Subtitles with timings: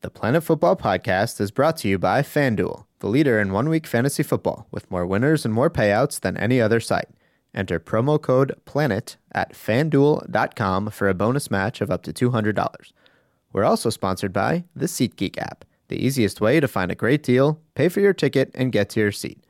[0.00, 3.84] The Planet Football Podcast is brought to you by FanDuel, the leader in one week
[3.84, 7.08] fantasy football, with more winners and more payouts than any other site.
[7.52, 12.92] Enter promo code PLANET at fanduel.com for a bonus match of up to $200.
[13.52, 17.60] We're also sponsored by the SeatGeek app, the easiest way to find a great deal,
[17.74, 19.42] pay for your ticket, and get to your seat.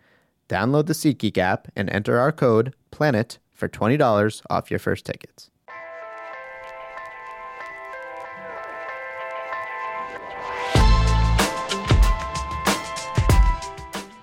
[0.48, 5.50] Download the SeatGeek app and enter our code PLANET for $20 off your first tickets.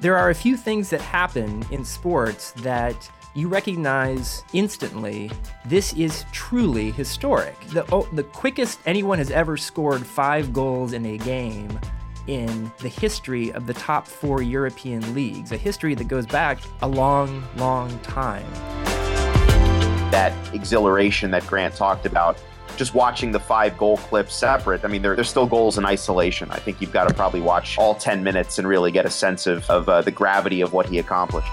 [0.06, 5.32] There are a few things that happen in sports that you recognize instantly
[5.66, 7.60] this is truly historic.
[7.70, 11.80] The, oh, the quickest anyone has ever scored five goals in a game
[12.28, 16.88] in the history of the top four European leagues, a history that goes back a
[16.88, 18.46] long, long time.
[20.12, 22.38] That exhilaration that Grant talked about
[22.78, 26.52] just watching the five goal clips separate, I mean, there, there's still goals in isolation.
[26.52, 29.48] I think you've got to probably watch all 10 minutes and really get a sense
[29.48, 31.48] of, of uh, the gravity of what he accomplished.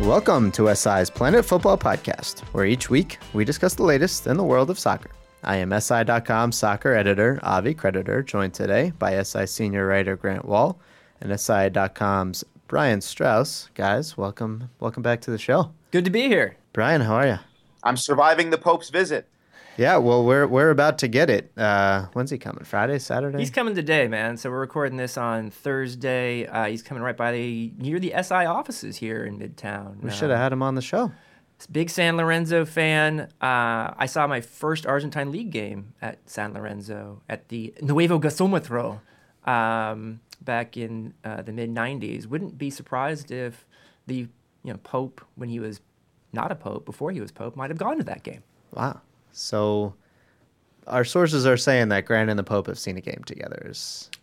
[0.00, 4.44] Welcome to SI's Planet Football Podcast, where each week we discuss the latest in the
[4.44, 5.10] world of soccer.
[5.42, 10.78] I am SI.com soccer editor Avi Creditor, joined today by SI senior writer Grant Wahl
[11.20, 13.70] and SI.com's Brian Straus.
[13.74, 15.72] Guys, welcome welcome back to the show.
[15.90, 16.56] Good to be here.
[16.72, 17.38] Brian, how are you?
[17.84, 19.28] I'm surviving the Pope's visit.
[19.76, 21.52] Yeah, well, we're we're about to get it.
[21.56, 22.64] Uh, when's he coming?
[22.64, 23.38] Friday, Saturday?
[23.38, 24.36] He's coming today, man.
[24.36, 26.46] So we're recording this on Thursday.
[26.46, 30.00] Uh, he's coming right by the near the SI offices here in Midtown.
[30.02, 31.12] We should have had him on the show.
[31.70, 33.20] Big San Lorenzo fan.
[33.40, 39.00] Uh, I saw my first Argentine league game at San Lorenzo at the Nuevo Gasometro
[39.44, 42.26] um, back in uh, the mid '90s.
[42.26, 43.66] Wouldn't be surprised if
[44.06, 44.28] the
[44.62, 45.80] you know Pope, when he was
[46.34, 48.42] not a pope, before he was pope, might have gone to that game.
[48.74, 49.00] Wow.
[49.32, 49.94] So
[50.86, 53.72] our sources are saying that Grant and the Pope have seen a game together.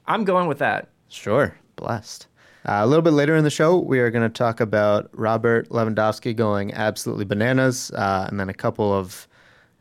[0.08, 0.90] I'm going with that.
[1.10, 1.56] Sure.
[1.76, 2.28] Blessed.
[2.64, 5.70] Uh, a little bit later in the show, we are going to talk about Robert
[5.70, 9.28] Lewandowski going absolutely bananas, uh, and then a couple of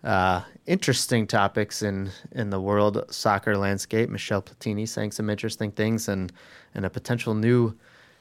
[0.02, 4.08] uh, interesting topics in in the world soccer landscape.
[4.08, 6.32] Michel Platini saying some interesting things, and
[6.74, 7.74] and a potential new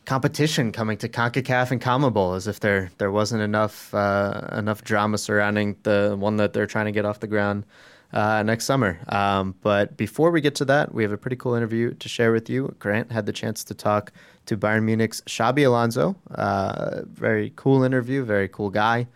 [0.09, 5.19] competition coming to CONCACAF and CONMEBOL, as if there there wasn't enough uh, enough drama
[5.19, 7.63] surrounding the one that they're trying to get off the ground
[8.11, 8.99] uh, next summer.
[9.09, 12.31] Um, but before we get to that, we have a pretty cool interview to share
[12.31, 12.75] with you.
[12.79, 14.11] Grant had the chance to talk
[14.47, 16.15] to Bayern Munich's Xabi Alonso.
[16.31, 19.07] Uh, very cool interview, very cool guy.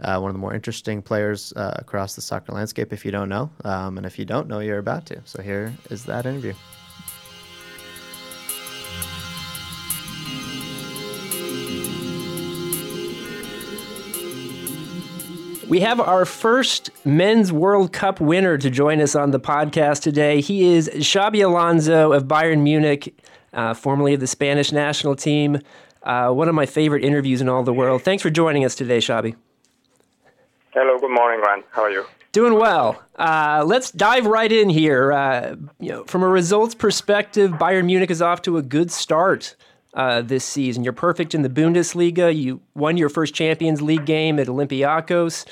[0.00, 3.28] Uh, one of the more interesting players uh, across the soccer landscape, if you don't
[3.28, 3.48] know.
[3.64, 5.20] Um, and if you don't know, you're about to.
[5.24, 6.54] So here is that interview.
[15.72, 20.42] We have our first men's World Cup winner to join us on the podcast today.
[20.42, 23.18] He is Xabi Alonso of Bayern Munich,
[23.54, 25.60] uh, formerly of the Spanish national team.
[26.02, 28.02] Uh, one of my favorite interviews in all the world.
[28.02, 29.34] Thanks for joining us today, Xabi.
[30.74, 31.64] Hello, good morning, Ryan.
[31.70, 32.04] How are you?
[32.32, 33.02] Doing well.
[33.16, 35.10] Uh, let's dive right in here.
[35.10, 39.56] Uh, you know, from a results perspective, Bayern Munich is off to a good start
[39.94, 40.84] uh, this season.
[40.84, 42.34] You're perfect in the Bundesliga.
[42.34, 45.46] You won your first Champions League game at Olympiacos.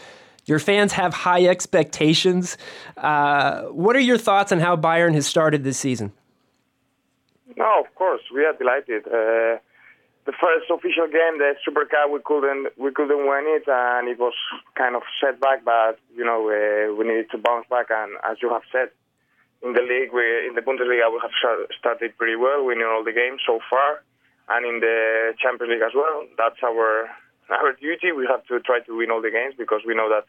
[0.47, 2.57] Your fans have high expectations.
[2.97, 6.13] Uh, what are your thoughts on how Bayern has started this season?
[7.57, 9.07] No, of course we are delighted.
[9.07, 9.61] Uh,
[10.27, 14.19] the first official game, the Super Cup, we couldn't we couldn't win it, and it
[14.19, 14.35] was
[14.75, 15.65] kind of setback.
[15.65, 18.91] But you know uh, we needed to bounce back, and as you have said,
[19.63, 21.37] in the league, we in the Bundesliga, we have
[21.79, 24.03] started pretty well, We winning all the games so far
[24.50, 26.26] and in the Champions League as well.
[26.37, 27.08] That's our
[27.50, 28.12] our duty.
[28.12, 30.26] We have to try to win all the games because we know that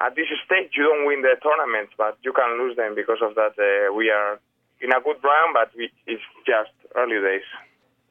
[0.00, 3.34] at this stage you don't win the tournaments, but you can lose them because of
[3.34, 3.56] that.
[3.56, 4.40] Uh, we are
[4.80, 7.46] in a good run, but we, it's just early days.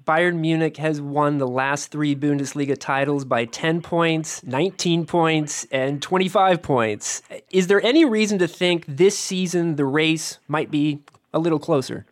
[0.06, 6.01] Bayern Munich has won the last three Bundesliga titles by 10 points, 19 points, and
[6.01, 7.21] 25 points.
[7.51, 11.01] Is there any reason to think this season the race might be
[11.33, 12.06] a little closer?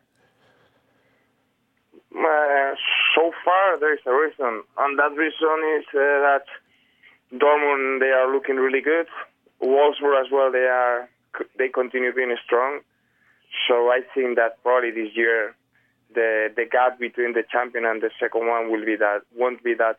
[2.16, 2.76] Uh,
[3.16, 6.46] so far, there is a reason, and that reason is uh, that
[7.34, 9.08] Dortmund they are looking really good.
[9.62, 11.10] Wolfsburg as well, they are
[11.58, 12.82] they continue being strong.
[13.68, 15.56] So I think that probably this year
[16.14, 19.74] the the gap between the champion and the second one will be that won't be
[19.76, 19.98] that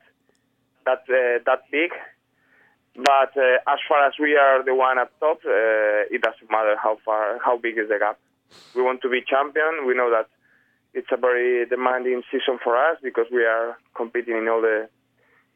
[0.85, 1.93] that uh, that big.
[2.94, 6.76] But uh, as far as we are the one up top, uh, it doesn't matter
[6.76, 8.19] how far how big is the gap.
[8.75, 9.87] We want to be champion.
[9.87, 10.29] We know that
[10.94, 14.89] it's a very demanding season for us because we are competing in all the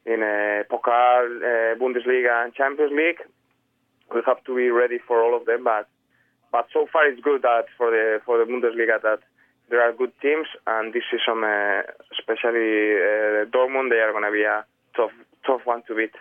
[0.05, 3.19] in uh, Pokal, uh, Bundesliga, and Champions League.
[4.13, 5.87] We have to be ready for all of them, but
[6.51, 9.19] but so far it's good that for the for the Bundesliga that
[9.69, 11.81] there are good teams, and this season, uh,
[12.17, 15.11] especially uh, Dortmund, they are going to be a tough,
[15.45, 16.11] tough one to beat.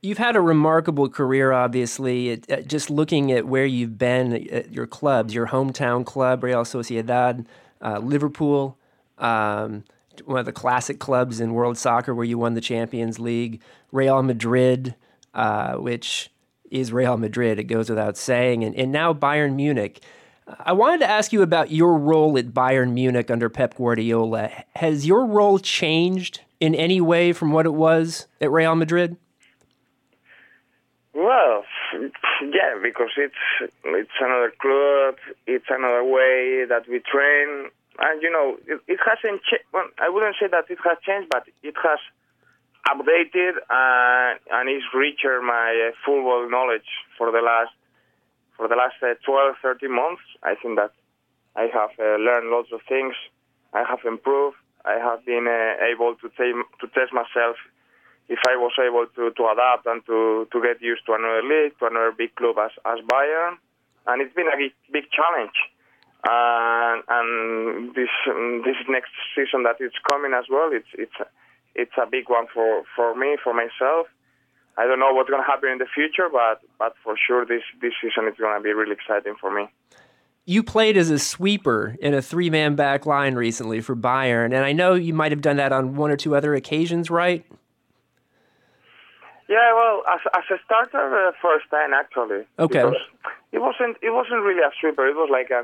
[0.00, 2.30] You've had a remarkable career, obviously.
[2.30, 6.64] It, uh, just looking at where you've been at your clubs, your hometown club, Real
[6.64, 7.46] Sociedad,
[7.84, 8.78] uh, Liverpool,
[9.18, 9.84] um,
[10.24, 13.60] one of the classic clubs in world soccer where you won the Champions League,
[13.92, 14.94] Real Madrid,
[15.34, 16.30] uh, which
[16.70, 20.02] is Real Madrid, it goes without saying, and, and now Bayern Munich.
[20.46, 24.50] I wanted to ask you about your role at Bayern Munich under Pep Guardiola.
[24.76, 29.16] Has your role changed in any way from what it was at Real Madrid?
[31.14, 31.64] Well,
[32.42, 35.16] yeah, because it's it's another club,
[35.46, 39.42] it's another way that we train, and you know it, it hasn't.
[39.44, 41.98] Cha- well, I wouldn't say that it has changed, but it has
[42.88, 47.72] updated uh, and it's richer my uh, football knowledge for the last
[48.56, 50.92] for the last uh, 12, 13 months, I think that
[51.56, 53.14] I have uh, learned lots of things.
[53.72, 54.56] I have improved.
[54.84, 57.56] I have been uh, able to, t- to test myself
[58.28, 61.78] if I was able to, to adapt and to, to get used to another league,
[61.78, 63.56] to another big club as, as Bayern.
[64.06, 65.56] And it's been a big, big challenge.
[66.26, 68.08] And this
[68.64, 71.12] this next season that is coming as well, it's it's
[71.74, 74.06] it's a big one for, for me, for myself.
[74.76, 77.62] I don't know what's going to happen in the future, but but for sure this
[77.82, 79.68] this season is going to be really exciting for me.
[80.46, 84.72] You played as a sweeper in a three-man back line recently for Bayern, and I
[84.72, 87.44] know you might have done that on one or two other occasions, right?
[89.54, 92.42] Yeah, well, as, as a starter, uh, first time actually.
[92.58, 92.82] Okay.
[93.52, 95.06] It wasn't it wasn't really a sweeper.
[95.06, 95.62] It was like a.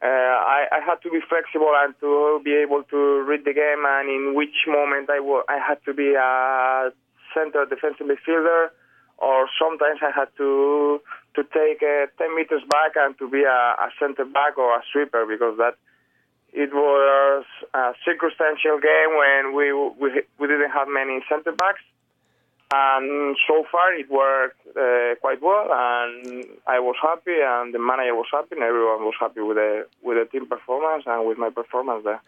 [0.00, 3.82] Uh, I, I had to be flexible and to be able to read the game,
[3.82, 6.92] and in which moment I, w- I had to be a
[7.34, 8.68] center defensive midfielder,
[9.18, 11.00] or sometimes I had to
[11.34, 14.82] to take uh, 10 meters back and to be a, a center back or a
[14.92, 15.74] sweeper because that
[16.52, 17.44] it was
[17.74, 20.08] a circumstantial game when we we,
[20.38, 21.82] we didn't have many center backs.
[22.70, 28.14] And so far it worked uh, quite well, and I was happy, and the manager
[28.14, 31.48] was happy, and everyone was happy with the with the team performance and with my
[31.48, 32.20] performance there.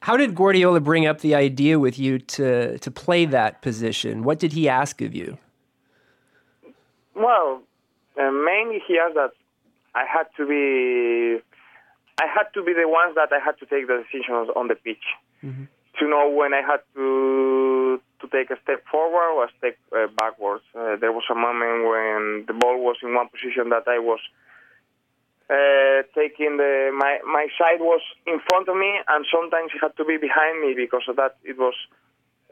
[0.00, 4.22] How did Guardiola bring up the idea with you to to play that position?
[4.22, 5.38] What did he ask of you?
[7.14, 7.62] Well,
[8.20, 9.32] uh, mainly he asked that
[9.94, 11.42] I had to be
[12.20, 14.74] I had to be the ones that I had to take the decisions on the
[14.74, 15.04] pitch.
[15.42, 15.64] Mm-hmm.
[16.00, 20.06] To know when I had to to take a step forward or a step uh,
[20.16, 20.64] backwards.
[20.74, 24.20] Uh, there was a moment when the ball was in one position that I was
[25.50, 29.96] uh, taking the my my side was in front of me, and sometimes it had
[29.96, 31.36] to be behind me because of that.
[31.42, 31.74] It was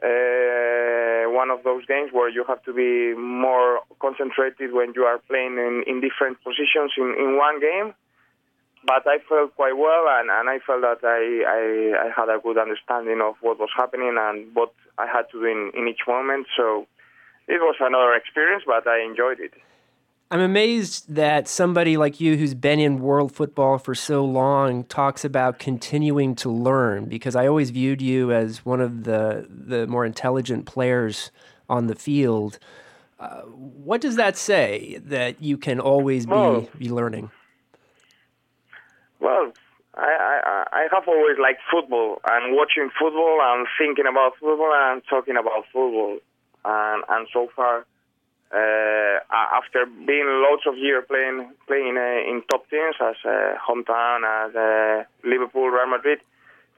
[0.01, 5.19] uh, one of those games where you have to be more concentrated when you are
[5.29, 7.93] playing in, in different positions in, in one game.
[8.85, 12.39] But I felt quite well, and, and I felt that I, I, I had a
[12.39, 16.01] good understanding of what was happening and what I had to do in, in each
[16.07, 16.47] moment.
[16.55, 16.87] So
[17.47, 19.53] it was another experience, but I enjoyed it.
[20.29, 25.23] I'm amazed that somebody like you who's been in world football for so long talks
[25.23, 30.05] about continuing to learn because I always viewed you as one of the the more
[30.05, 31.31] intelligent players
[31.69, 32.59] on the field.
[33.19, 37.31] Uh, what does that say that you can always be, well, be learning?
[39.21, 39.53] Well,
[39.97, 40.13] I,
[40.45, 45.37] I, I have always liked football and watching football and thinking about football and talking
[45.37, 46.19] about football.
[46.63, 47.85] And, and so far,
[48.53, 54.23] uh, after being lots of years playing playing uh, in top teams as uh, hometown
[54.23, 56.19] as uh, Liverpool, Real Madrid,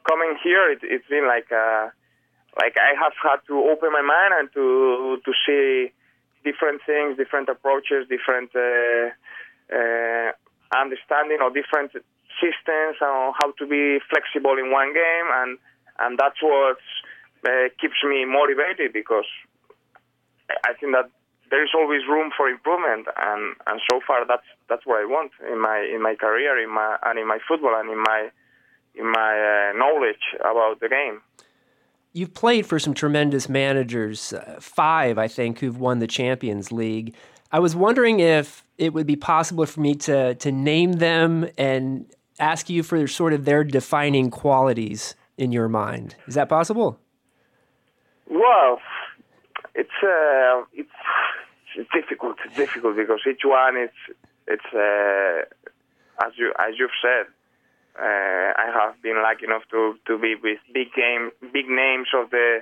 [0.08, 1.90] coming here it, has been like uh,
[2.58, 5.92] like I have had to open my mind and to to see
[6.44, 9.12] different things, different approaches, different uh,
[10.74, 11.92] understanding or different
[12.38, 15.58] systems and how to be flexible in one game, and
[16.00, 16.78] and that's what
[17.46, 19.28] uh, keeps me motivated because
[20.50, 21.10] I think that
[21.50, 25.32] there is always room for improvement, and, and so far that's that's what I want
[25.52, 28.30] in my in my career, in my and in my football, and in my
[28.96, 31.22] in my uh, knowledge about the game.
[32.12, 37.16] You've played for some tremendous managers, uh, five I think, who've won the Champions League.
[37.52, 42.06] I was wondering if it would be possible for me to to name them and
[42.40, 46.16] ask you for sort of their defining qualities in your mind.
[46.28, 47.00] Is that possible?
[48.30, 48.80] Well,
[49.76, 50.90] it's uh, it's
[51.76, 52.38] it's difficult.
[52.46, 54.02] It's difficult because each one it's
[54.48, 55.46] it's uh,
[56.26, 57.28] as you as you've said.
[58.00, 62.30] Uh, I have been lucky enough to, to be with big game big names of
[62.30, 62.62] the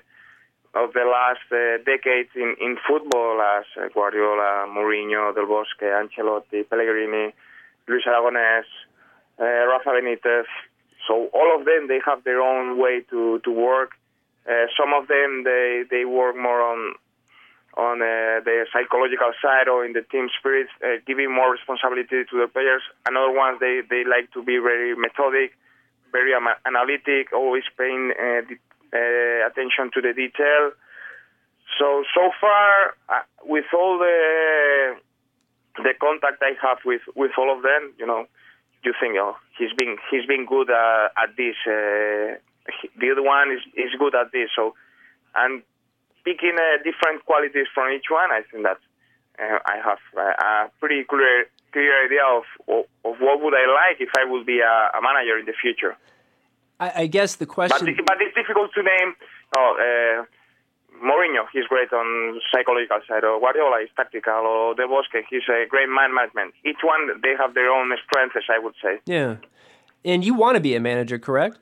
[0.74, 7.34] of the last uh, decades in, in football as Guardiola, Mourinho, Del Bosque, Ancelotti, Pellegrini,
[7.88, 8.66] Luis Aragonés,
[9.44, 10.46] Rafa Benitez.
[11.08, 13.92] So all of them they have their own way to to work.
[14.48, 16.96] Uh, some of them they they work more on
[17.78, 22.36] on uh, the psychological side or in the team spirit, uh, giving more responsibility to
[22.42, 22.82] the players.
[23.06, 25.54] Another ones they, they like to be very methodic,
[26.12, 26.34] very
[26.66, 30.74] analytic, always paying uh, uh, attention to the detail.
[31.78, 34.98] So so far, uh, with all the
[35.78, 38.26] the contact I have with, with all of them, you know,
[38.84, 41.56] you think, oh, he's been he's been good uh, at this.
[41.66, 44.50] the other one is is good at this.
[44.56, 44.76] So,
[45.36, 45.64] and
[46.24, 48.80] picking uh, different qualities from each one, I think that
[49.40, 53.66] uh, I have uh, a pretty clear clear idea of, of, of what would I
[53.68, 55.96] like if I would be a, a manager in the future.
[56.80, 59.16] I, I, guess the question, but, but it's difficult to name.
[59.58, 60.26] Oh, uh,
[61.04, 63.24] Mourinho, he's great on psychological side.
[63.24, 64.46] Or Guardiola is tactical.
[64.46, 66.54] Or De Bosque, he's a great man management.
[66.66, 69.00] Each one, they have their own strengths, I would say.
[69.06, 69.38] Yeah,
[70.04, 71.60] and you want to be a manager, correct?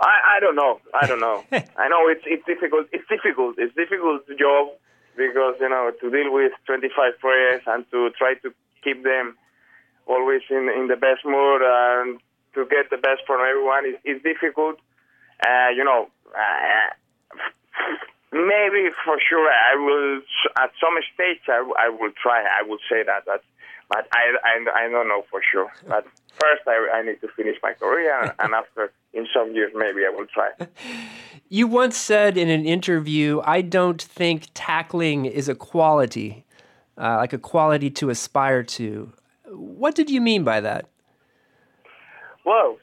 [0.00, 0.80] I, I don't know.
[0.94, 1.44] I don't know.
[1.52, 2.86] I know it's it's difficult.
[2.92, 3.56] It's difficult.
[3.58, 4.68] It's difficult job
[5.16, 8.52] because you know to deal with 25 players and to try to
[8.84, 9.36] keep them
[10.06, 12.20] always in in the best mood and
[12.54, 14.76] to get the best from everyone is, is difficult.
[15.44, 16.88] Uh, you know, uh,
[18.32, 20.20] maybe for sure I will
[20.62, 22.42] at some stage I, I will try.
[22.42, 23.42] I would say that, but
[23.88, 25.70] but I, I, I don't know for sure.
[25.86, 26.06] But
[26.40, 30.10] first I, I need to finish my career, and after in some years maybe I
[30.10, 30.50] will try.
[31.48, 36.44] You once said in an interview, "I don't think tackling is a quality,
[36.98, 39.12] uh, like a quality to aspire to."
[39.44, 40.88] What did you mean by that?
[42.44, 42.78] Well,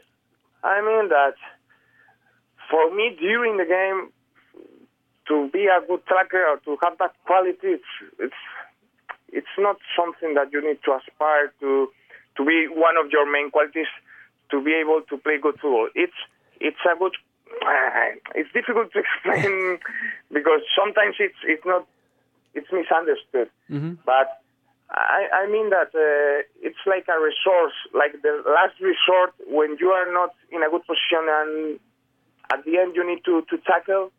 [0.64, 1.36] I mean that
[2.70, 4.12] for me during the game
[5.28, 8.42] to be a good tracker or to have that quality, it's, it's
[9.30, 11.90] it's not something that you need to aspire to
[12.38, 13.90] to be one of your main qualities
[14.52, 15.90] to be able to play good football.
[15.96, 16.18] It's
[16.60, 17.16] it's a good.
[17.62, 19.80] Uh, it's difficult to explain
[20.32, 21.88] because sometimes it's it's not
[22.54, 23.50] it's misunderstood.
[23.70, 24.06] Mm-hmm.
[24.06, 24.44] But
[24.94, 29.90] I, I mean that uh, it's like a resource, like the last resort when you
[29.90, 31.80] are not in a good position and
[32.52, 34.12] at the end you need to, to tackle.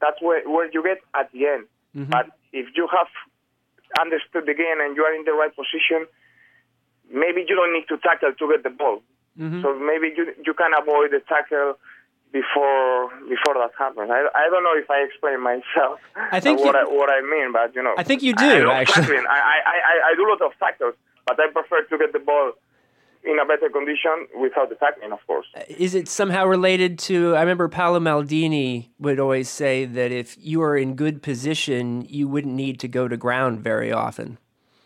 [0.00, 1.64] That's where, where you get at the end.
[1.96, 2.10] Mm-hmm.
[2.10, 3.08] But if you have
[4.00, 6.06] understood the game and you are in the right position,
[7.12, 9.02] maybe you don't need to tackle to get the ball.
[9.38, 9.62] Mm-hmm.
[9.62, 11.76] So maybe you you can avoid the tackle
[12.32, 14.10] before before that happens.
[14.10, 16.00] I, I don't know if I explain myself.
[16.16, 17.94] I think what you, I what I mean, but you know.
[17.96, 19.18] I think you do I actually.
[19.18, 20.94] I, I, I I do a lot of tackles,
[21.26, 22.52] but I prefer to get the ball
[23.26, 25.46] in a better condition without the tackling, of course.
[25.54, 27.34] Uh, is it somehow related to?
[27.34, 32.28] I remember Paolo Maldini would always say that if you are in good position, you
[32.28, 34.38] wouldn't need to go to ground very often.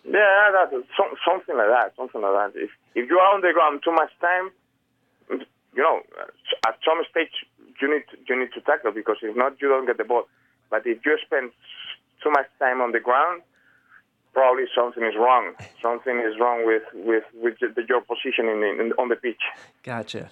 [0.04, 1.92] Yeah, that, something like that.
[1.96, 2.58] Something like that.
[2.58, 4.50] If if you are on the ground too much time,
[5.30, 6.00] you know,
[6.66, 7.30] at some stage
[7.80, 10.24] you need to, you need to tackle because if not, you don't get the ball.
[10.70, 11.52] But if you spend
[12.22, 13.42] too much time on the ground,
[14.32, 15.54] probably something is wrong.
[15.82, 19.40] Something is wrong with with with the, your position in, in, on the pitch.
[19.82, 20.30] Gotcha.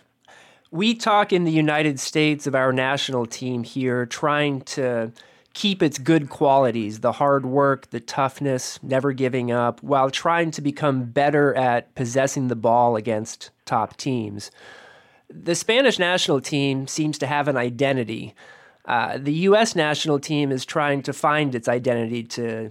[0.71, 5.12] We talk in the United States of our national team here, trying to
[5.55, 10.61] keep its good qualities the hard work, the toughness, never giving up, while trying to
[10.61, 14.50] become better at possessing the ball against top teams.
[15.31, 18.35] The Spanish national team seems to have an identity.
[18.85, 19.75] Uh, the U.S.
[19.75, 22.71] national team is trying to find its identity to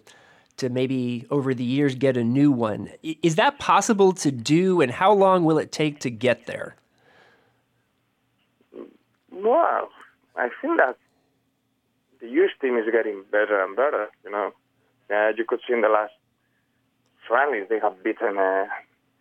[0.57, 2.89] to maybe over the years get a new one.
[3.03, 6.75] Is that possible to do, and how long will it take to get there?
[9.31, 9.89] Well,
[10.35, 10.97] I think that
[12.19, 14.09] the youth team is getting better and better.
[14.23, 14.53] You know,
[15.09, 16.15] Uh, you could see in the last
[17.27, 18.67] friendlies they have beaten uh,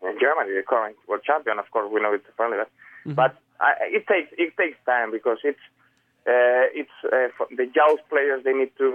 [0.03, 1.59] Germany, the current world champion.
[1.59, 3.15] Of course, we know it's a friendly, mm-hmm.
[3.15, 5.65] but I, it takes it takes time because it's
[6.27, 7.29] uh, it's uh,
[7.61, 8.43] the youth players.
[8.43, 8.89] They need to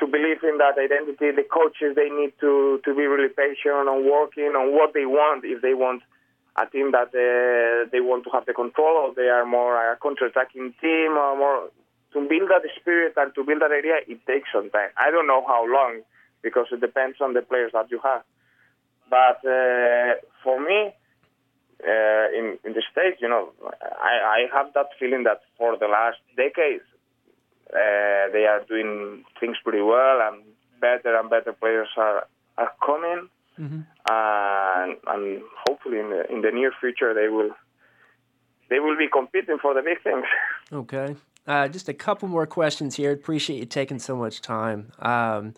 [0.00, 1.30] to believe in that identity.
[1.34, 5.44] The coaches they need to to be really patient on working on what they want.
[5.44, 6.02] If they want
[6.56, 9.96] a team that uh, they want to have the control, or they are more a
[10.02, 11.70] counter-attacking team, or more
[12.12, 14.90] to build that spirit and to build that idea, it takes some time.
[14.96, 16.00] I don't know how long
[16.42, 18.22] because it depends on the players that you have.
[19.10, 20.94] But uh, for me,
[21.82, 25.86] uh, in in the states, you know, I, I have that feeling that for the
[25.86, 26.84] last decades
[27.72, 30.42] uh, they are doing things pretty well, and
[30.80, 33.80] better and better players are are coming, mm-hmm.
[34.08, 37.50] and and hopefully in the in the near future they will
[38.70, 40.24] they will be competing for the big things.
[40.70, 41.16] Okay.
[41.46, 43.10] Uh, just a couple more questions here.
[43.10, 44.92] Appreciate you taking so much time.
[44.98, 45.54] Um,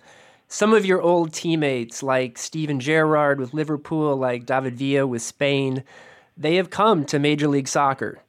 [0.46, 5.82] some of your old teammates, like Steven Gerrard with Liverpool, like David Villa with Spain,
[6.36, 8.22] they have come to Major League Soccer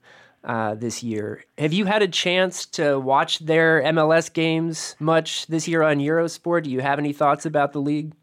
[0.43, 1.43] uh, this year.
[1.57, 6.63] Have you had a chance to watch their MLS games much this year on Eurosport?
[6.63, 8.13] Do you have any thoughts about the league?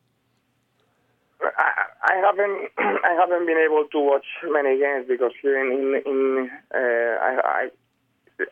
[1.40, 1.70] I,
[2.02, 2.70] I haven't.
[3.04, 7.40] I haven't been able to watch many games because here in in, in uh, I,
[7.44, 7.68] I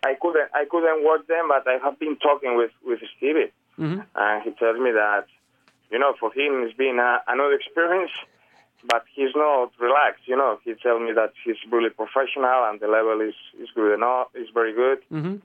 [0.04, 4.00] I couldn't I couldn't watch them, but I have been talking with with Stevie, mm-hmm.
[4.14, 5.26] and he tells me that
[5.90, 8.10] you know for him it's been a, another experience,
[8.88, 10.24] but he's not relaxed.
[10.26, 13.94] You know, he tells me that he's really professional and the level is is good
[13.94, 15.36] enough, is very good, mm-hmm.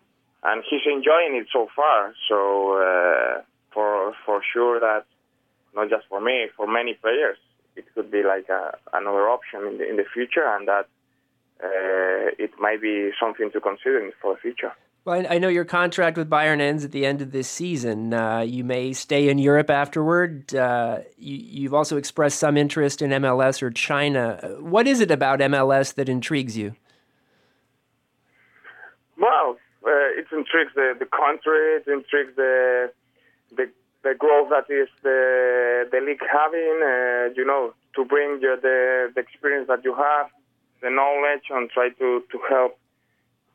[0.44, 2.14] and he's enjoying it so far.
[2.30, 3.42] So uh,
[3.74, 5.06] for for sure that
[5.76, 7.38] not just for me, for many players,
[7.76, 10.88] it could be like a, another option in the in the future, and that
[11.64, 14.74] uh, it might be something to consider for the future.
[15.04, 18.14] Well, I know your contract with Bayern ends at the end of this season.
[18.14, 20.54] Uh, you may stay in Europe afterward.
[20.54, 24.58] Uh, you, have also expressed some interest in MLS or China.
[24.60, 26.76] What is it about MLS that intrigues you?
[29.18, 31.78] Well, uh, it intrigues the, the country.
[31.78, 32.92] It intrigues the
[33.56, 33.70] the,
[34.04, 36.82] the growth that is the the league having.
[36.84, 40.28] Uh, you know, to bring you the the experience that you have
[40.84, 42.78] the knowledge and try to to help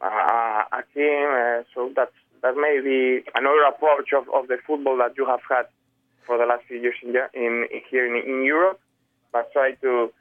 [0.03, 1.27] uh, a team.
[1.31, 5.41] Uh, so that's that may be another approach of, of the football that you have
[5.49, 5.67] had
[6.27, 8.81] for the last few years in, in here in, in Europe,
[9.33, 10.13] but try to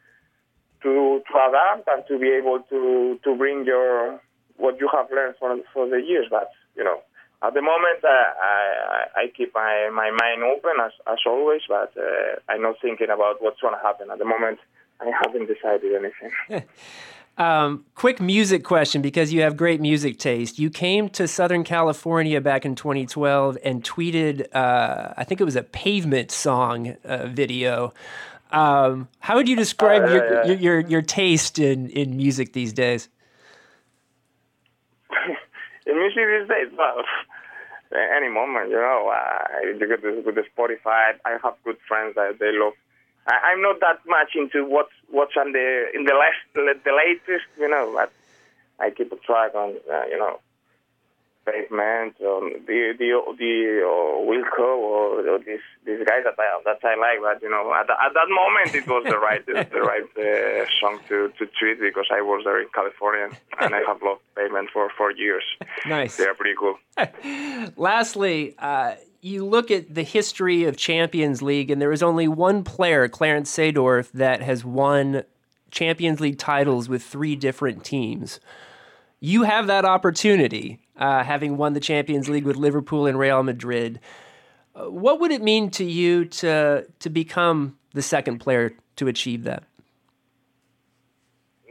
[0.83, 4.19] to to adapt and to be able to to bring your
[4.57, 6.27] what you have learned for for the years.
[6.29, 7.01] But you know,
[7.41, 11.91] at the moment, uh, I I keep my my mind open as as always, but
[11.97, 14.59] uh, I'm not thinking about what's going to happen at the moment.
[15.01, 16.63] I haven't decided anything.
[17.37, 20.57] um, quick music question because you have great music taste.
[20.59, 25.55] You came to Southern California back in 2012 and tweeted, uh, I think it was
[25.55, 27.93] a pavement song uh, video.
[28.51, 32.73] Um, how would you describe uh, your, your, your, your taste in, in music these
[32.73, 33.09] days?
[35.85, 37.03] in music these days, well,
[38.15, 41.13] any moment, you know, uh, you get this, with the Spotify.
[41.25, 42.73] I have good friends that they love
[43.27, 47.45] I, am not that much into what's what's on the in the last the latest,
[47.59, 47.91] you know.
[47.93, 48.11] But
[48.79, 50.39] I keep a track on, uh, you know,
[51.45, 56.79] pavement, um, the the the uh, Wilco or, or this this guy that I that
[56.83, 57.19] I like.
[57.21, 60.65] But you know, at, at that moment, it was the right the, the right uh,
[60.79, 64.69] song to to tweet because I was there in California and I have loved pavement
[64.73, 65.43] for four years.
[65.85, 66.77] Nice, they're pretty cool.
[67.77, 68.55] Lastly.
[68.57, 73.07] Uh, you look at the history of Champions League, and there is only one player,
[73.07, 75.23] Clarence Seedorf, that has won
[75.71, 78.39] Champions League titles with three different teams.
[79.19, 83.99] You have that opportunity, uh, having won the Champions League with Liverpool and Real Madrid.
[84.75, 89.43] Uh, what would it mean to you to to become the second player to achieve
[89.45, 89.63] that?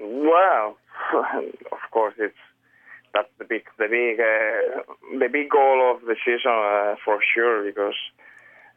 [0.01, 0.77] Well,
[1.15, 2.35] of course, it's
[3.15, 4.83] that's the big the big uh,
[5.19, 7.97] the big goal of the season uh, for sure because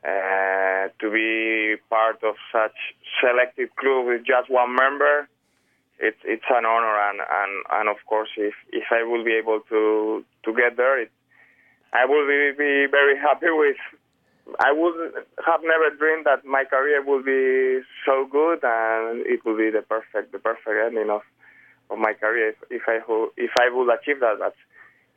[0.06, 2.78] uh, to be part of such
[3.20, 5.28] selected club with just one member
[6.00, 9.62] it's it's an honor and, and, and of course if, if I will be able
[9.70, 11.12] to to get there it,
[11.94, 13.78] I will be, be very happy with
[14.60, 14.96] I would
[15.46, 19.82] have never dreamed that my career would be so good and it would be the
[19.82, 21.22] perfect the perfect ending of
[21.90, 23.00] of my career if, if I
[23.38, 24.38] if I would achieve that.
[24.40, 24.56] But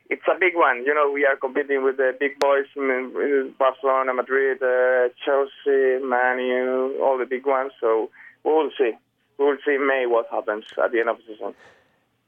[0.09, 0.83] it's a big one.
[0.85, 6.99] You know, we are competing with the big boys in Barcelona, Madrid, uh, Chelsea, Manu,
[7.01, 7.71] all the big ones.
[7.79, 8.09] So
[8.43, 8.91] we will see.
[9.37, 11.53] We will see in May what happens at the end of the season.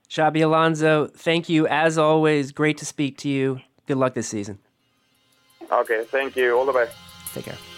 [0.10, 2.52] Xabi Alonso, thank you as always.
[2.52, 3.62] Great to speak to you.
[3.88, 4.60] Good luck this season.
[5.72, 6.56] Okay, thank you.
[6.58, 6.96] All the best.
[7.34, 7.73] Take care.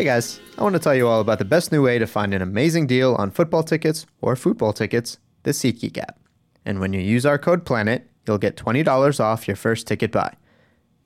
[0.00, 2.32] Hey guys, I want to tell you all about the best new way to find
[2.32, 6.18] an amazing deal on football tickets or football tickets, the SeatGeek app.
[6.64, 10.32] And when you use our code PLANET, you'll get $20 off your first ticket buy.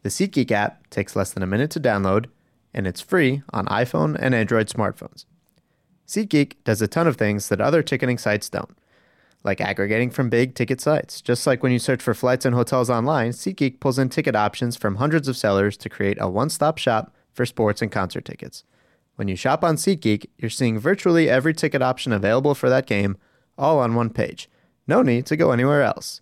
[0.05, 2.27] The SeatGeek app takes less than a minute to download,
[2.73, 5.25] and it's free on iPhone and Android smartphones.
[6.07, 8.79] SeatGeek does a ton of things that other ticketing sites don't,
[9.43, 11.21] like aggregating from big ticket sites.
[11.21, 14.77] Just like when you search for flights and hotels online, SeatGeek pulls in ticket options
[14.77, 18.63] from hundreds of sellers to create a one stop shop for sports and concert tickets.
[19.17, 23.17] When you shop on SeatGeek, you're seeing virtually every ticket option available for that game
[23.57, 24.49] all on one page.
[24.87, 26.21] No need to go anywhere else.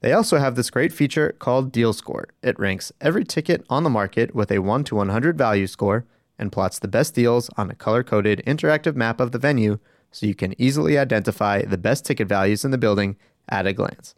[0.00, 2.28] They also have this great feature called Deal Score.
[2.42, 6.04] It ranks every ticket on the market with a 1 to 100 value score
[6.38, 9.78] and plots the best deals on a color coded interactive map of the venue
[10.10, 13.16] so you can easily identify the best ticket values in the building
[13.48, 14.14] at a glance.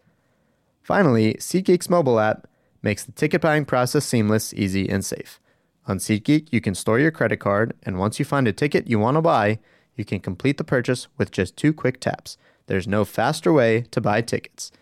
[0.82, 2.46] Finally, SeatGeek's mobile app
[2.82, 5.40] makes the ticket buying process seamless, easy, and safe.
[5.88, 8.98] On SeatGeek, you can store your credit card, and once you find a ticket you
[8.98, 9.60] want to buy,
[9.94, 12.36] you can complete the purchase with just two quick taps.
[12.66, 14.72] There's no faster way to buy tickets.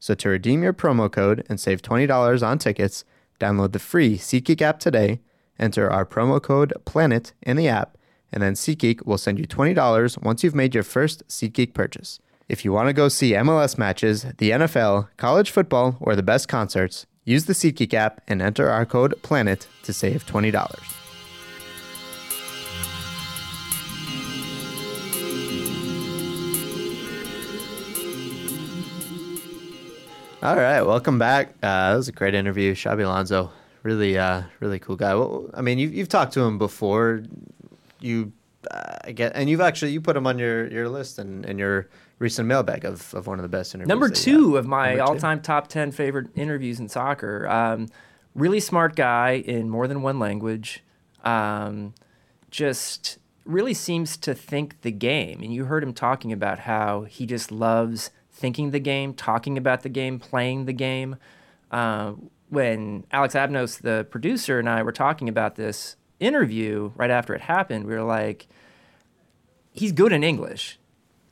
[0.00, 3.04] So to redeem your promo code and save $20 on tickets,
[3.38, 5.20] download the free SeatGeek app today,
[5.58, 7.98] enter our promo code PLANET in the app,
[8.32, 12.20] and then SeatGeek will send you $20 once you've made your first SeatGeek purchase.
[12.48, 16.48] If you want to go see MLS matches, the NFL, college football, or the best
[16.48, 20.54] concerts, use the SeatGeek app and enter our code PLANET to save $20.
[30.42, 31.54] All right, welcome back.
[31.62, 33.50] Uh, that was a great interview, Xabi Alonso.
[33.82, 35.14] Really, uh, really cool guy.
[35.14, 37.22] Well, I mean, you've, you've talked to him before.
[38.00, 38.30] You,
[38.70, 41.58] uh, I get, and you've actually you put him on your, your list and, and
[41.58, 41.88] your
[42.24, 43.88] recent mailbag of, of one of the best interviews.
[43.88, 45.00] Number two of my two.
[45.02, 47.46] all-time top ten favorite interviews in soccer.
[47.48, 47.88] Um,
[48.34, 50.82] really smart guy in more than one language.
[51.22, 51.94] Um,
[52.50, 55.42] just really seems to think the game.
[55.42, 59.82] And you heard him talking about how he just loves thinking the game, talking about
[59.82, 61.16] the game, playing the game.
[61.70, 62.14] Uh,
[62.48, 67.42] when Alex Abnos, the producer, and I were talking about this interview right after it
[67.42, 68.46] happened, we were like,
[69.72, 70.78] he's good in English,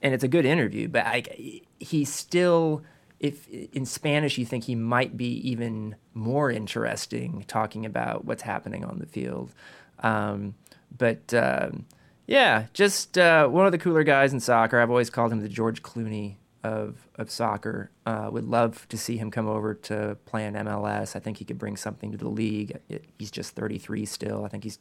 [0.03, 2.83] and it's a good interview, but I, he's still,
[3.21, 8.85] if in Spanish you think he might be even more interesting talking about what's happening
[8.85, 9.55] on the field.
[10.01, 10.55] Um,
[10.97, 11.87] but um,
[12.27, 14.81] yeah, just uh, one of the cooler guys in soccer.
[14.81, 17.91] I've always called him the George Clooney of of soccer.
[18.07, 21.17] Uh, would love to see him come over to play in MLS.
[21.17, 22.79] I think he could bring something to the league.
[22.88, 24.45] It, he's just 33 still.
[24.45, 24.79] I think he's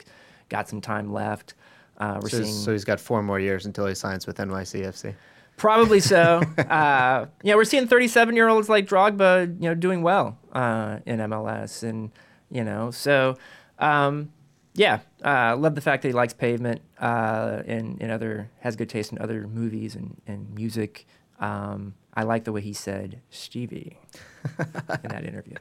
[0.48, 1.54] got some time left.
[2.02, 5.14] Uh, we're So, seeing so he's got four more years until he signs with NYCFC.
[5.56, 6.40] Probably so.
[6.58, 11.18] uh, yeah, we're seeing 37 year olds like Drogba, you know, doing well uh, in
[11.20, 12.10] MLS, and
[12.50, 13.36] you know, so
[13.78, 14.32] um,
[14.74, 18.88] yeah, uh, love the fact that he likes pavement uh, and, and other has good
[18.88, 21.06] taste in other movies and, and music.
[21.38, 23.98] Um, I like the way he said Stevie
[24.58, 25.56] in that interview.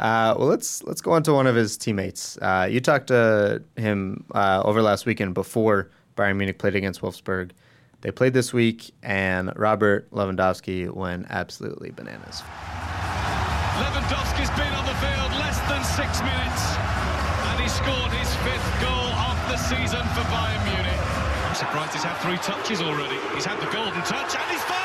[0.00, 2.38] Uh, well, let's let's go on to one of his teammates.
[2.38, 7.50] Uh, you talked to him uh, over last weekend before Bayern Munich played against Wolfsburg.
[8.00, 12.40] They played this week, and Robert Lewandowski went absolutely bananas.
[13.76, 16.62] Lewandowski's been on the field less than six minutes,
[17.52, 21.00] and he scored his fifth goal of the season for Bayern Munich.
[21.44, 23.20] I'm surprised he's had three touches already.
[23.34, 24.79] He's had the golden touch, and he's fired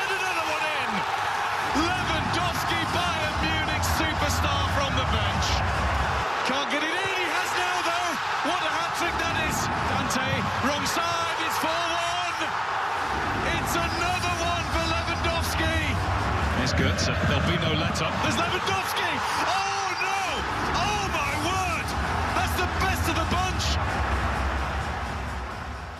[18.02, 18.12] up.
[18.22, 19.10] There's Lewandowski.
[19.48, 20.20] Oh no!
[20.76, 21.86] Oh my word!
[22.36, 23.64] That's the best of the bunch.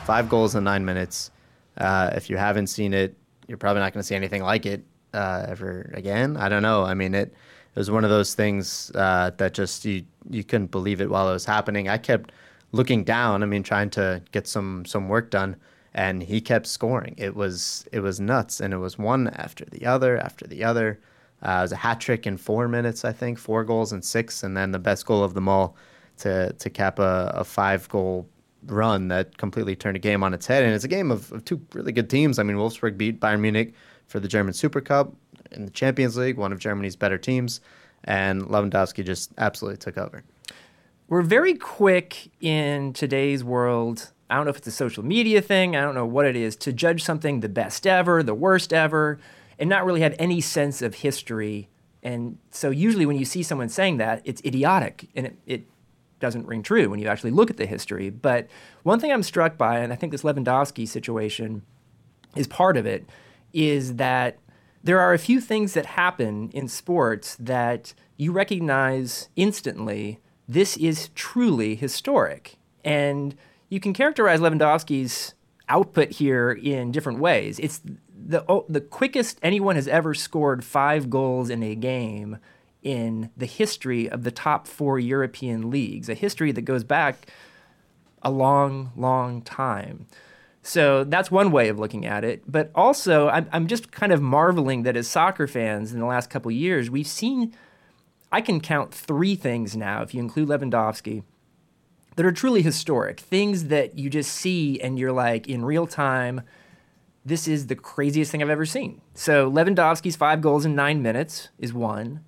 [0.04, 1.30] Five goals in nine minutes.
[1.78, 3.16] Uh, if you haven't seen it,
[3.48, 6.36] you're probably not going to see anything like it uh, ever again.
[6.36, 6.84] I don't know.
[6.84, 10.70] I mean, it, it was one of those things uh, that just you you couldn't
[10.70, 11.88] believe it while it was happening.
[11.88, 12.30] I kept
[12.72, 13.42] looking down.
[13.42, 15.56] I mean, trying to get some some work done,
[15.94, 17.14] and he kept scoring.
[17.16, 21.00] It was it was nuts, and it was one after the other after the other.
[21.42, 24.42] Uh, it was a hat trick in four minutes, I think, four goals in six,
[24.42, 25.76] and then the best goal of them all
[26.18, 28.26] to to cap a, a five goal
[28.66, 30.64] run that completely turned a game on its head.
[30.64, 32.38] And it's a game of, of two really good teams.
[32.38, 33.74] I mean, Wolfsburg beat Bayern Munich
[34.08, 35.14] for the German Super Cup
[35.52, 37.60] in the Champions League, one of Germany's better teams,
[38.04, 40.24] and Lewandowski just absolutely took over.
[41.08, 44.10] We're very quick in today's world.
[44.28, 46.56] I don't know if it's a social media thing, I don't know what it is,
[46.56, 49.20] to judge something the best ever, the worst ever,
[49.58, 51.68] and not really have any sense of history.
[52.02, 55.64] And so usually when you see someone saying that, it's idiotic and it, it
[56.20, 58.10] doesn't ring true when you actually look at the history.
[58.10, 58.46] But
[58.82, 61.62] one thing I'm struck by, and I think this Lewandowski situation
[62.34, 63.08] is part of it,
[63.52, 64.38] is that
[64.82, 71.10] there are a few things that happen in sports that you recognize instantly this is
[71.14, 72.56] truly historic.
[72.84, 73.34] And
[73.68, 75.34] you can characterize Lewandowski's
[75.68, 77.58] output here in different ways.
[77.58, 77.80] It's
[78.28, 82.38] the, oh, the quickest anyone has ever scored five goals in a game
[82.82, 87.26] in the history of the top four European leagues, a history that goes back
[88.22, 90.06] a long, long time.
[90.62, 92.42] So that's one way of looking at it.
[92.46, 96.28] But also, I'm, I'm just kind of marveling that as soccer fans in the last
[96.28, 97.54] couple years, we've seen,
[98.32, 101.22] I can count three things now, if you include Lewandowski,
[102.16, 103.20] that are truly historic.
[103.20, 106.40] Things that you just see and you're like, in real time,
[107.26, 109.00] this is the craziest thing I've ever seen.
[109.12, 112.20] So Lewandowski's five goals in nine minutes is one.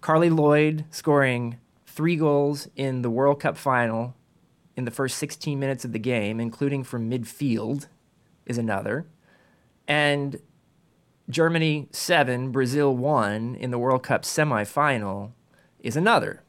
[0.00, 4.16] Carli Lloyd scoring three goals in the World Cup final
[4.74, 7.88] in the first 16 minutes of the game, including from midfield,
[8.46, 9.06] is another.
[9.86, 10.40] And
[11.28, 15.32] Germany 7, Brazil 1 in the World Cup semifinal
[15.78, 16.42] is another.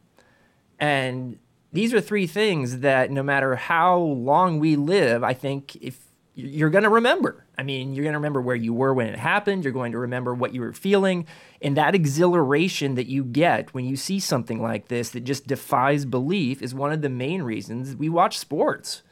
[0.80, 1.38] And
[1.74, 6.72] these are three things that no matter how long we live, I think if you're
[6.72, 7.46] going to remember.
[7.58, 9.64] I mean, you're going to remember where you were when it happened.
[9.64, 11.28] You're going to remember what you were feeling.
[11.62, 16.06] And that exhilaration that you get when you see something like this that just defies
[16.06, 19.04] belief is one of the main reasons we watch sports.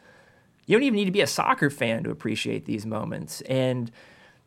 [0.65, 3.41] You don't even need to be a soccer fan to appreciate these moments.
[3.41, 3.91] And,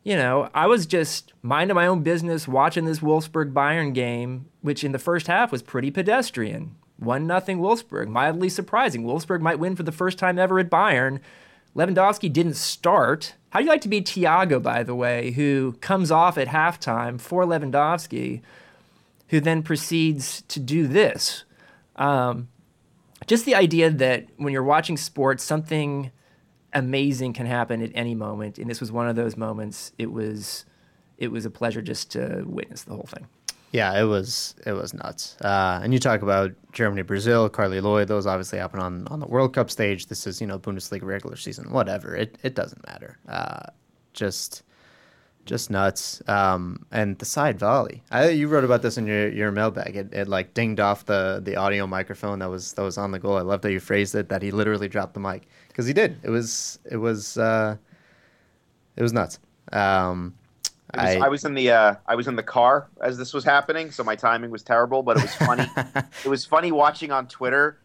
[0.02, 4.82] you know, I was just minding my own business watching this Wolfsburg Bayern game, which
[4.82, 6.74] in the first half was pretty pedestrian.
[6.98, 9.04] 1 nothing Wolfsburg, mildly surprising.
[9.04, 11.20] Wolfsburg might win for the first time ever at Bayern
[11.76, 13.34] Lewandowski didn't start.
[13.50, 17.20] How do you like to be Thiago, by the way, who comes off at halftime
[17.20, 18.42] for Lewandowski,
[19.28, 21.44] who then proceeds to do this?
[21.96, 22.48] Um,
[23.26, 26.10] just the idea that when you're watching sports, something
[26.72, 29.92] amazing can happen at any moment, and this was one of those moments.
[29.98, 30.64] It was,
[31.18, 33.26] it was a pleasure just to witness the whole thing.
[33.74, 35.36] Yeah, it was it was nuts.
[35.40, 38.06] Uh, and you talk about Germany, Brazil, Carli Lloyd.
[38.06, 40.06] Those obviously happen on, on the World Cup stage.
[40.06, 41.72] This is you know Bundesliga regular season.
[41.72, 42.14] Whatever.
[42.14, 43.18] It it doesn't matter.
[43.28, 43.64] Uh,
[44.12, 44.62] just
[45.44, 46.22] just nuts.
[46.28, 48.04] Um, and the side volley.
[48.12, 49.96] I, you wrote about this in your, your mailbag.
[49.96, 53.18] It, it like dinged off the, the audio microphone that was that was on the
[53.18, 53.38] goal.
[53.38, 56.20] I love that you phrased it that he literally dropped the mic because he did.
[56.22, 57.76] It was it was uh,
[58.94, 59.40] it was nuts.
[59.72, 60.34] Um,
[60.98, 63.90] I, I, was in the uh, I was in the car as this was happening,
[63.90, 65.66] so my timing was terrible, but it was funny.
[66.24, 67.78] it was funny watching on Twitter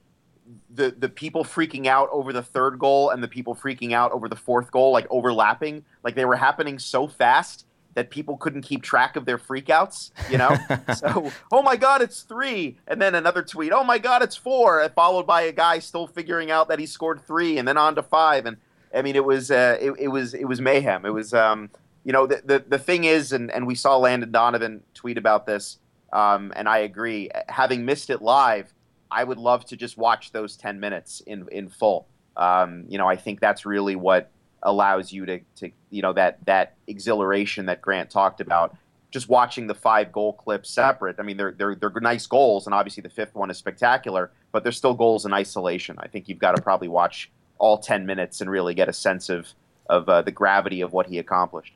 [0.69, 4.28] the the people freaking out over the third goal and the people freaking out over
[4.28, 8.84] the fourth goal, like overlapping, like they were happening so fast that people couldn't keep
[8.84, 10.12] track of their freakouts.
[10.30, 10.56] You know,
[10.95, 14.88] so oh my god, it's three, and then another tweet, oh my god, it's four,
[14.95, 18.04] followed by a guy still figuring out that he scored three, and then on to
[18.04, 18.58] five, and
[18.93, 21.06] I mean, it was uh, it, it was it was mayhem.
[21.06, 21.69] It was um,
[22.03, 25.45] you know, the, the, the thing is, and, and we saw Landon Donovan tweet about
[25.45, 25.79] this,
[26.13, 27.29] um, and I agree.
[27.47, 28.73] Having missed it live,
[29.12, 32.07] I would love to just watch those 10 minutes in, in full.
[32.38, 34.31] Um, you know, I think that's really what
[34.63, 38.75] allows you to, to, you know, that, that exhilaration that Grant talked about.
[39.12, 41.15] Just watching the five goal clips separate.
[41.19, 44.63] I mean, they're, they're, they're nice goals, and obviously the fifth one is spectacular, but
[44.63, 45.95] they're still goals in isolation.
[45.99, 49.29] I think you've got to probably watch all 10 minutes and really get a sense
[49.29, 49.47] of,
[49.89, 51.73] of uh, the gravity of what he accomplished.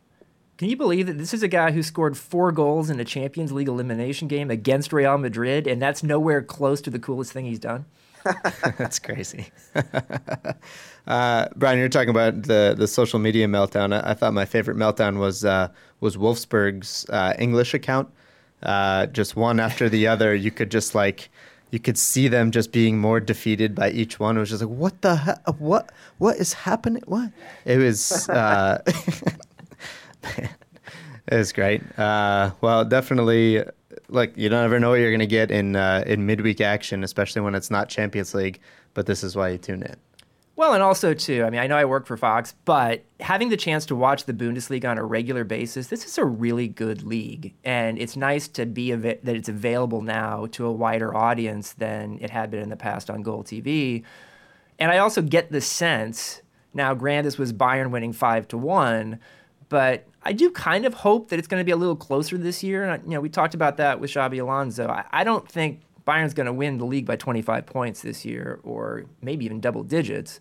[0.64, 3.52] Can you believe that this is a guy who scored four goals in a Champions
[3.52, 7.60] League elimination game against Real Madrid, and that's nowhere close to the coolest thing he's
[7.60, 7.84] done?
[8.78, 9.48] that's crazy.
[11.06, 13.94] uh, Brian, you're talking about the, the social media meltdown.
[13.94, 15.68] I, I thought my favorite meltdown was uh,
[16.00, 18.08] was Wolfsburg's uh, English account.
[18.62, 21.30] Uh, just one after the other, you could just like
[21.72, 24.38] you could see them just being more defeated by each one.
[24.38, 27.04] It was just like, what the he- what what is happening?
[27.06, 27.32] What
[27.66, 28.30] it was.
[28.30, 28.82] Uh,
[30.38, 31.82] it was great.
[31.98, 33.64] Uh, well, definitely.
[34.10, 37.04] Like you don't ever know what you're going to get in uh, in midweek action,
[37.04, 38.60] especially when it's not Champions League.
[38.94, 39.96] But this is why you tune in.
[40.56, 43.58] Well, and also too, I mean, I know I work for Fox, but having the
[43.58, 47.56] chance to watch the Bundesliga on a regular basis, this is a really good league,
[47.64, 52.20] and it's nice to be av- that it's available now to a wider audience than
[52.22, 54.04] it had been in the past on GolTV.
[54.78, 59.20] And I also get the sense now, granted, this was Bayern winning five to one,
[59.70, 62.64] but I do kind of hope that it's going to be a little closer this
[62.64, 62.84] year.
[62.84, 64.88] And, you know, we talked about that with Xabi Alonso.
[64.88, 68.60] I, I don't think Bayern's going to win the league by 25 points this year,
[68.64, 70.40] or maybe even double digits.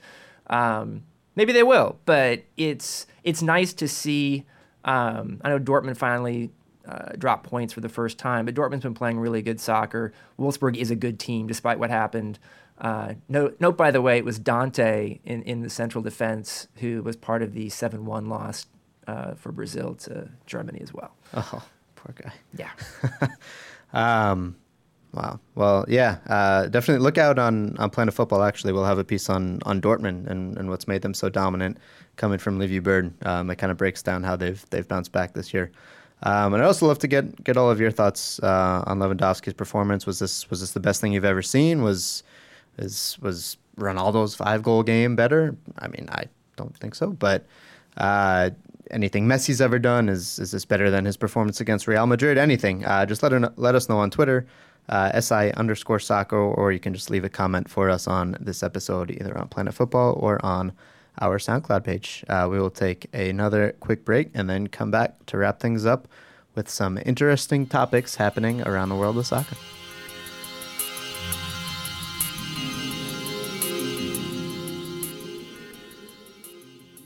[0.48, 1.02] Um,
[1.36, 4.44] maybe they will, but it's it's nice to see.
[4.84, 6.50] Um, I know Dortmund finally
[6.86, 10.12] uh, dropped points for the first time, but Dortmund's been playing really good soccer.
[10.38, 12.38] Wolfsburg is a good team, despite what happened
[12.78, 17.02] Uh, note, note, by the way, it was Dante in, in the central defense who
[17.02, 18.66] was part of the 7 1 loss
[19.06, 21.14] uh, for Brazil to Germany as well.
[21.34, 21.62] Oh,
[21.96, 22.32] poor guy.
[22.56, 22.70] Yeah.
[23.92, 24.56] um,
[25.12, 25.40] wow.
[25.54, 28.42] Well, yeah, uh, definitely look out on, on Planet Football.
[28.42, 31.78] Actually, we'll have a piece on, on Dortmund and, and what's made them so dominant
[32.16, 33.12] coming from Liviu Bird.
[33.26, 35.70] Um, it kind of breaks down how they've they've bounced back this year.
[36.24, 39.54] Um, and I'd also love to get get all of your thoughts uh, on Lewandowski's
[39.54, 40.06] performance.
[40.06, 41.82] Was this was this the best thing you've ever seen?
[41.82, 42.22] Was
[42.78, 45.56] is was Ronaldo's five goal game better?
[45.78, 47.10] I mean, I don't think so.
[47.10, 47.46] But
[47.96, 48.50] uh,
[48.90, 52.38] anything Messi's ever done is is this better than his performance against Real Madrid?
[52.38, 52.84] Anything?
[52.84, 54.46] Uh, just let her, let us know on Twitter.
[54.88, 58.64] Uh, SI underscore soccer, or you can just leave a comment for us on this
[58.64, 60.72] episode, either on Planet Football or on
[61.20, 62.24] our SoundCloud page.
[62.28, 66.08] Uh, we will take another quick break and then come back to wrap things up
[66.54, 69.56] with some interesting topics happening around the world of soccer.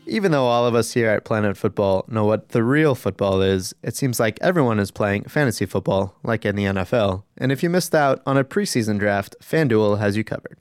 [0.09, 3.75] Even though all of us here at Planet Football know what the real football is,
[3.83, 7.25] it seems like everyone is playing fantasy football, like in the NFL.
[7.37, 10.59] And if you missed out on a preseason draft, FanDuel has you covered.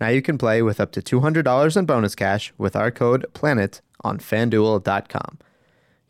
[0.00, 3.80] Now you can play with up to $200 in bonus cash with our code PLANET
[4.02, 5.38] on fanduel.com.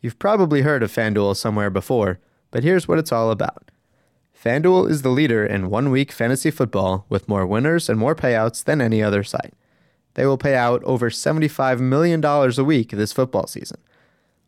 [0.01, 3.69] You've probably heard of FanDuel somewhere before, but here's what it's all about.
[4.43, 8.63] FanDuel is the leader in one week fantasy football with more winners and more payouts
[8.63, 9.53] than any other site.
[10.13, 13.79] They will pay out over $75 million a week this football season.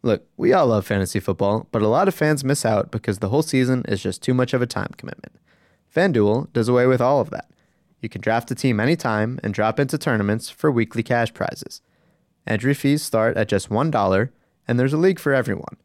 [0.02, 3.30] Look, we all love fantasy football, but a lot of fans miss out because the
[3.30, 5.38] whole season is just too much of a time commitment.
[5.95, 7.49] FanDuel does away with all of that.
[8.02, 11.82] You can draft a team anytime and drop into tournaments for weekly cash prizes.
[12.45, 14.30] Entry fees start at just $1,
[14.67, 15.78] and there's a league for everyone.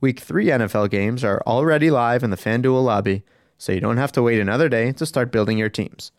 [0.00, 3.22] Week 3 NFL games are already live in the FanDuel lobby,
[3.56, 6.10] so you don't have to wait another day to start building your teams.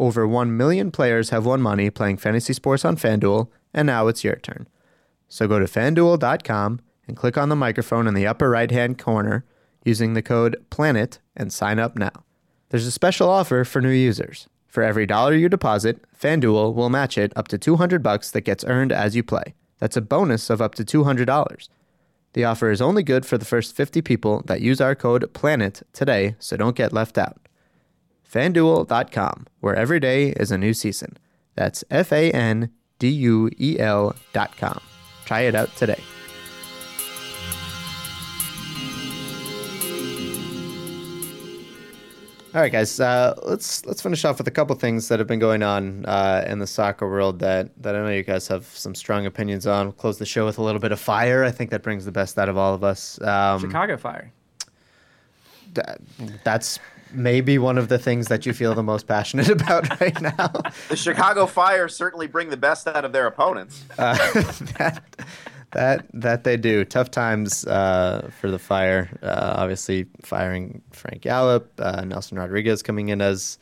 [0.00, 4.24] Over 1 million players have won money playing fantasy sports on FanDuel, and now it's
[4.24, 4.66] your turn.
[5.28, 9.44] So go to fanduel.com and click on the microphone in the upper right hand corner
[9.84, 12.24] using the code PLANET and sign up now.
[12.70, 14.48] There's a special offer for new users.
[14.66, 18.64] For every dollar you deposit, FanDuel will match it up to 200 bucks that gets
[18.64, 19.52] earned as you play.
[19.80, 21.68] That's a bonus of up to $200.
[22.32, 25.82] The offer is only good for the first 50 people that use our code PLANET
[25.92, 27.49] today, so don't get left out.
[28.30, 31.16] FanDuel.com, where every day is a new season.
[31.56, 34.80] That's F A N D U E L.com.
[35.24, 36.00] Try it out today.
[42.52, 42.98] All right, guys.
[42.98, 46.44] Uh, let's let's finish off with a couple things that have been going on uh,
[46.48, 49.86] in the soccer world that that I know you guys have some strong opinions on.
[49.86, 51.44] We'll close the show with a little bit of fire.
[51.44, 53.20] I think that brings the best out of all of us.
[53.22, 54.32] Um, Chicago Fire.
[55.74, 56.00] That,
[56.42, 56.80] that's
[57.12, 60.52] maybe one of the things that you feel the most passionate about right now.
[60.88, 63.84] The Chicago Fire certainly bring the best out of their opponents.
[63.98, 64.14] Uh,
[64.78, 65.02] that,
[65.72, 66.84] that that they do.
[66.84, 69.08] Tough times uh, for the Fire.
[69.22, 73.58] Uh, obviously, firing Frank Yallop, uh, Nelson Rodriguez coming in as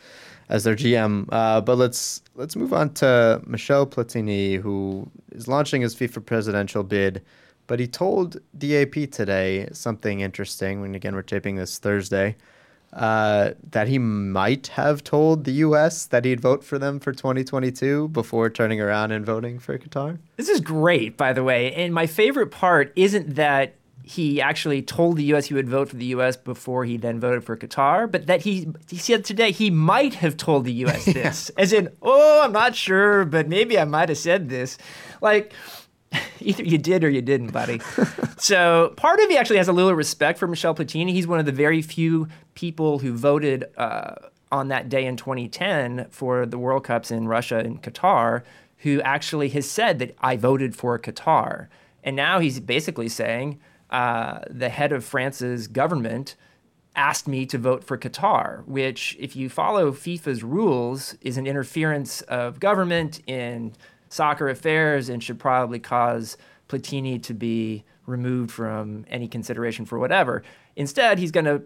[0.48, 1.28] as their GM.
[1.30, 6.82] Uh, but let's let's move on to Michel Platini, who is launching his FIFA presidential
[6.82, 7.22] bid.
[7.66, 10.80] But he told the AP today something interesting.
[10.80, 12.36] When again, we're taping this Thursday
[12.92, 16.06] uh, that he might have told the U.S.
[16.06, 20.18] that he'd vote for them for 2022 before turning around and voting for Qatar?
[20.36, 21.72] This is great, by the way.
[21.74, 23.74] And my favorite part isn't that
[24.08, 25.46] he actually told the U.S.
[25.46, 26.34] he would vote for the U.S.
[26.34, 30.38] before he then voted for Qatar, but that he he said today he might have
[30.38, 31.04] told the U.S.
[31.12, 31.62] this, yeah.
[31.62, 34.78] as in, oh, I'm not sure, but maybe I might have said this,
[35.20, 35.52] like.
[36.40, 37.80] Either you did or you didn't, buddy.
[38.38, 41.10] so part of me actually has a little respect for Michel Platini.
[41.10, 44.14] He's one of the very few people who voted uh,
[44.50, 48.42] on that day in 2010 for the World Cups in Russia and Qatar
[48.78, 51.68] who actually has said that I voted for Qatar.
[52.04, 53.58] And now he's basically saying
[53.90, 56.36] uh, the head of France's government
[56.94, 62.22] asked me to vote for Qatar, which, if you follow FIFA's rules, is an interference
[62.22, 63.74] of government in
[64.08, 66.36] soccer affairs and should probably cause
[66.68, 70.42] Platini to be removed from any consideration for whatever.
[70.76, 71.62] Instead, he's going to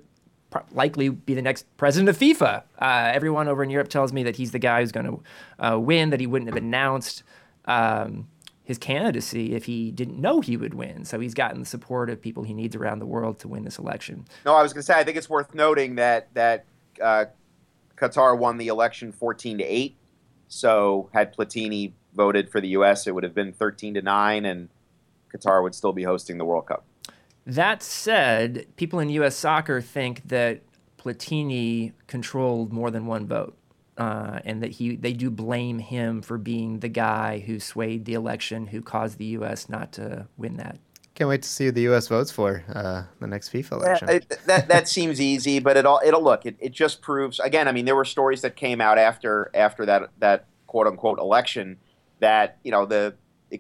[0.73, 2.63] likely be the next president of FIFA.
[2.79, 5.23] Uh, everyone over in Europe tells me that he's the guy who's going to
[5.65, 7.23] uh, win, that he wouldn't have announced
[7.65, 8.29] um,
[8.65, 11.05] his candidacy if he didn't know he would win.
[11.05, 13.79] So he's gotten the support of people he needs around the world to win this
[13.79, 14.27] election.
[14.45, 16.65] No, I was going to say, I think it's worth noting that, that
[17.01, 17.27] uh,
[17.97, 19.97] Qatar won the election 14 to 8.
[20.49, 24.69] So had Platini voted for the U.S., it would have been 13 to 9, and
[25.35, 26.85] Qatar would still be hosting the World Cup.
[27.47, 29.35] That said, people in U.S.
[29.35, 30.61] soccer think that
[30.99, 33.57] Platini controlled more than one vote.
[33.99, 38.15] uh, and that he they do blame him for being the guy who swayed the
[38.15, 39.69] election, who caused the U.S.
[39.69, 40.79] not to win that.
[41.15, 42.09] Can't wait to see who the U.S.
[42.09, 44.09] votes for uh, the next FIFA election.
[44.09, 47.39] Yeah, it, that that seems easy, but it all it'll look it, it just proves
[47.39, 47.69] again.
[47.69, 51.77] I mean, there were stories that came out after after that that quote unquote election
[52.23, 53.15] that you know the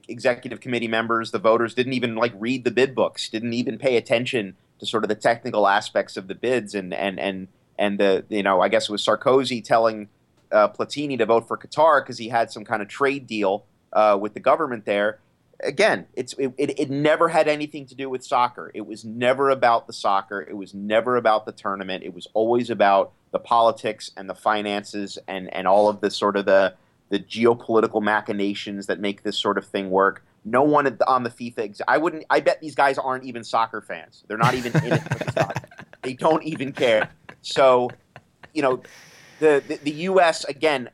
[0.08, 3.96] executive committee members, the voters didn't even like read the bid books, didn't even pay
[3.96, 7.48] attention to sort of the technical aspects of the bids, and and and
[7.78, 10.08] and the you know I guess it was Sarkozy telling
[10.50, 14.16] uh, Platini to vote for Qatar because he had some kind of trade deal uh,
[14.20, 15.18] with the government there.
[15.62, 18.72] Again, it's it, it, it never had anything to do with soccer.
[18.74, 20.40] It was never about the soccer.
[20.40, 22.02] It was never about the tournament.
[22.02, 26.36] It was always about the politics and the finances and and all of the sort
[26.36, 26.74] of the
[27.12, 30.24] the geopolitical machinations that make this sort of thing work.
[30.46, 31.78] No one on the FIFA.
[31.86, 32.24] I wouldn't.
[32.30, 34.24] I bet these guys aren't even soccer fans.
[34.26, 35.02] They're not even in it.
[36.02, 37.10] They don't even care.
[37.42, 37.88] So,
[38.54, 38.82] you know,
[39.38, 40.42] the, the, the U.S.
[40.46, 40.88] again,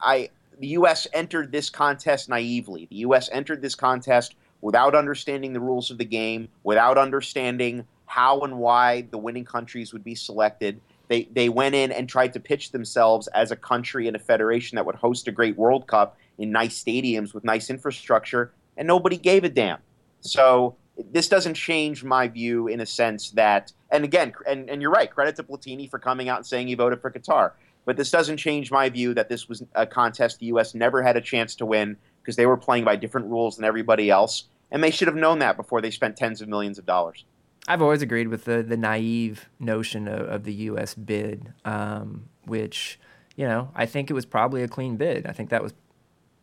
[0.00, 1.08] I the U.S.
[1.12, 2.86] entered this contest naively.
[2.88, 3.28] The U.S.
[3.32, 9.06] entered this contest without understanding the rules of the game, without understanding how and why
[9.10, 10.80] the winning countries would be selected.
[11.08, 14.76] They they went in and tried to pitch themselves as a country and a federation
[14.76, 19.16] that would host a great World Cup in nice stadiums with nice infrastructure, and nobody
[19.16, 19.78] gave a damn.
[20.20, 20.76] So
[21.12, 25.10] this doesn't change my view in a sense that, and again, and, and you're right,
[25.10, 27.52] credit to Platini for coming out and saying he voted for Qatar.
[27.84, 30.74] But this doesn't change my view that this was a contest the U.S.
[30.74, 34.08] never had a chance to win because they were playing by different rules than everybody
[34.08, 37.24] else, and they should have known that before they spent tens of millions of dollars.
[37.66, 40.94] I've always agreed with the the naive notion of, of the U.S.
[40.94, 42.98] bid, um, which
[43.36, 45.26] you know I think it was probably a clean bid.
[45.26, 45.72] I think that was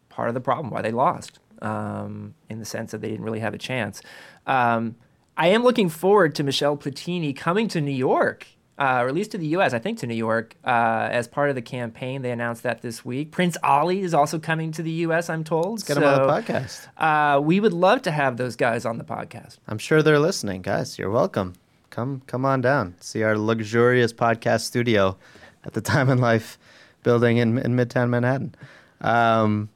[0.09, 3.39] part of the problem why they lost, um, in the sense that they didn't really
[3.39, 4.01] have a chance.
[4.47, 4.95] Um,
[5.37, 8.47] I am looking forward to Michel Platini coming to New York
[8.81, 11.61] uh, least to the U.S., I think to New York, uh, as part of the
[11.61, 12.23] campaign.
[12.23, 13.29] They announced that this week.
[13.29, 15.85] Prince Ali is also coming to the U.S., I'm told.
[15.85, 16.87] Get so, him on the podcast.
[16.97, 19.59] Uh, we would love to have those guys on the podcast.
[19.67, 20.63] I'm sure they're listening.
[20.63, 21.53] Guys, you're welcome.
[21.91, 22.95] Come, come on down.
[22.99, 25.15] See our luxurious podcast studio
[25.63, 26.57] at the Time and Life
[27.03, 28.55] building in, in Midtown Manhattan.
[29.01, 29.69] Um,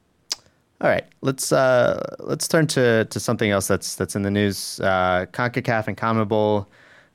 [0.80, 4.78] all right, let's uh, let's turn to, to something else that's that's in the news.
[4.80, 6.66] Uh, Concacaf and CONMEBOL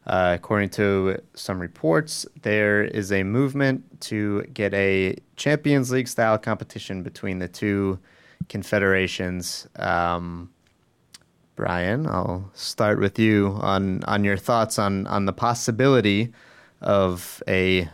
[0.07, 6.37] uh, according to some reports, there is a movement to get a Champions League style
[6.37, 7.99] competition between the two
[8.49, 9.67] confederations.
[9.75, 10.49] Um,
[11.55, 16.33] Brian, I'll start with you on, on your thoughts on, on the possibility
[16.81, 17.87] of a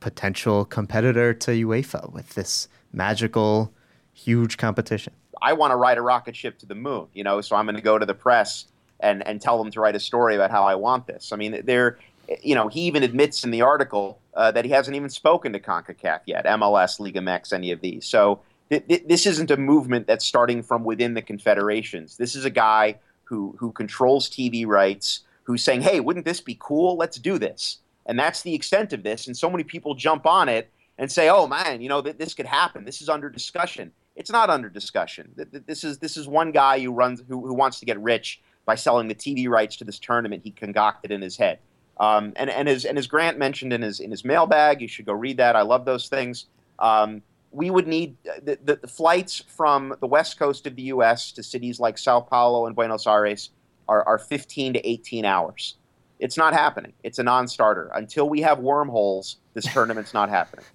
[0.00, 3.72] potential competitor to UEFA with this magical,
[4.12, 5.12] huge competition.
[5.40, 7.76] I want to ride a rocket ship to the moon, you know, so I'm going
[7.76, 8.66] to go to the press
[9.00, 11.32] and and tell them to write a story about how I want this.
[11.32, 11.98] I mean, they're
[12.42, 15.60] you know he even admits in the article uh, that he hasn't even spoken to
[15.60, 18.06] Concacaf yet, MLS, Liga MX, any of these.
[18.06, 18.40] So
[18.70, 22.16] th- th- this isn't a movement that's starting from within the confederations.
[22.16, 26.56] This is a guy who who controls TV rights, who's saying, "Hey, wouldn't this be
[26.60, 26.96] cool?
[26.96, 29.26] Let's do this." And that's the extent of this.
[29.26, 32.34] And so many people jump on it and say, "Oh man, you know th- this
[32.34, 32.84] could happen.
[32.84, 35.32] This is under discussion." It's not under discussion.
[35.36, 38.74] This is this is one guy who runs who, who wants to get rich by
[38.74, 41.58] selling the TV rights to this tournament he concocted in his head.
[41.98, 45.06] Um, and, and, as, and as Grant mentioned in his, in his mailbag, you should
[45.06, 45.56] go read that.
[45.56, 46.44] I love those things.
[46.78, 51.32] Um, we would need the, the, the, flights from the west coast of the U.S.
[51.32, 53.52] to cities like Sao Paulo and Buenos Aires
[53.88, 55.76] are, are 15 to 18 hours.
[56.18, 56.92] It's not happening.
[57.02, 57.90] It's a non starter.
[57.94, 60.66] Until we have wormholes, this tournament's not happening.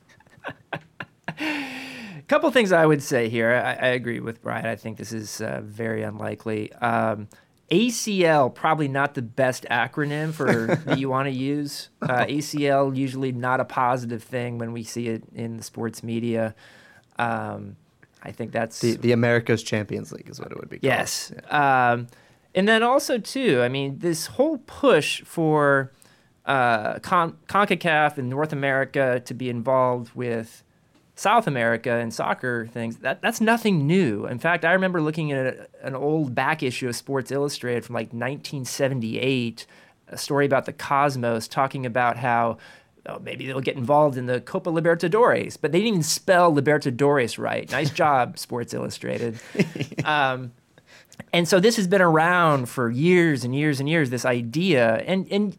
[1.28, 3.52] A couple things I would say here.
[3.52, 4.66] I, I, agree with Brian.
[4.66, 6.74] I think this is uh, very unlikely.
[6.74, 7.28] Um,
[7.74, 11.90] ACL probably not the best acronym for that you want to use.
[12.02, 16.54] Uh, ACL usually not a positive thing when we see it in the sports media.
[17.18, 17.76] Um,
[18.22, 20.78] I think that's the the America's Champions League is what it would be.
[20.78, 20.84] Called.
[20.84, 21.92] Yes, yeah.
[21.94, 22.08] um,
[22.54, 23.62] and then also too.
[23.62, 25.92] I mean, this whole push for
[26.46, 30.64] uh, Con- Concacaf in North America to be involved with
[31.16, 34.26] South America and soccer things, that, that's nothing new.
[34.26, 37.94] In fact, I remember looking at a, an old back issue of Sports Illustrated from
[37.94, 39.68] like 1978,
[40.08, 42.58] a story about the Cosmos talking about how
[43.06, 47.38] oh, maybe they'll get involved in the Copa Libertadores, but they didn't even spell Libertadores
[47.38, 47.70] right.
[47.72, 49.40] Nice job, Sports Illustrated.
[50.04, 50.52] Um,
[51.32, 54.96] and so this has been around for years and years and years, this idea.
[55.06, 55.56] And, and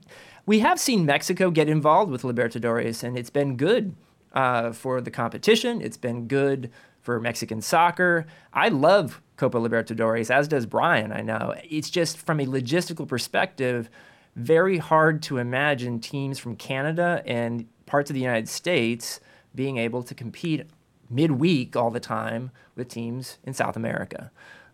[0.46, 3.94] we have seen Mexico get involved with Libertadores, and it's been good
[4.34, 5.80] uh, for the competition.
[5.80, 6.70] It's been good
[7.00, 8.26] for Mexican soccer.
[8.52, 11.54] I love Copa Libertadores, as does Brian, I know.
[11.68, 13.88] It's just from a logistical perspective,
[14.36, 19.20] very hard to imagine teams from Canada and parts of the United States
[19.54, 20.66] being able to compete
[21.10, 24.30] midweek all the time with teams in South America.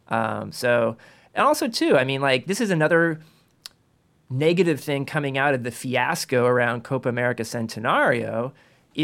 [0.08, 0.96] Um, so,
[1.34, 3.20] and also too, I mean, like this is another
[4.30, 8.52] negative thing coming out of the fiasco around Copa America Centenario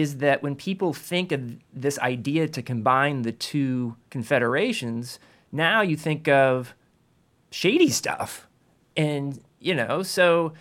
[0.00, 5.18] is that when people think of this idea to combine the two confederations,
[5.52, 6.74] now you think of
[7.50, 8.46] shady stuff.
[8.96, 10.52] And, you know, so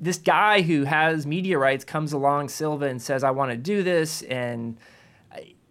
[0.00, 3.82] this guy who has media rights comes along, Silva, and says, I want to do
[3.82, 4.22] this.
[4.22, 4.76] And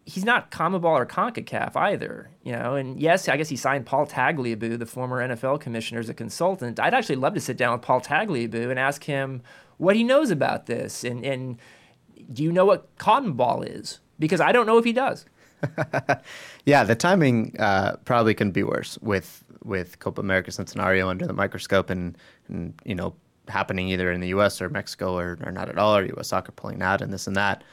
[0.10, 2.76] he's not CONMEBOL or CONCACAF either, you know.
[2.76, 6.80] And yes, I guess he signed Paul Tagliabue, the former NFL commissioner, as a consultant.
[6.80, 9.42] I'd actually love to sit down with Paul Tagliabue and ask him
[9.78, 11.04] what he knows about this.
[11.04, 11.58] And, and
[12.32, 14.00] do you know what cotton ball is?
[14.18, 15.26] Because I don't know if he does.
[16.66, 21.34] yeah, the timing uh, probably couldn't be worse with with Copa America Centenario under the
[21.34, 22.18] microscope and,
[22.48, 23.14] and you know
[23.50, 24.62] happening either in the U.S.
[24.62, 26.30] or Mexico or, or not at all, or U.S.
[26.30, 27.64] soccer pulling out and this and that.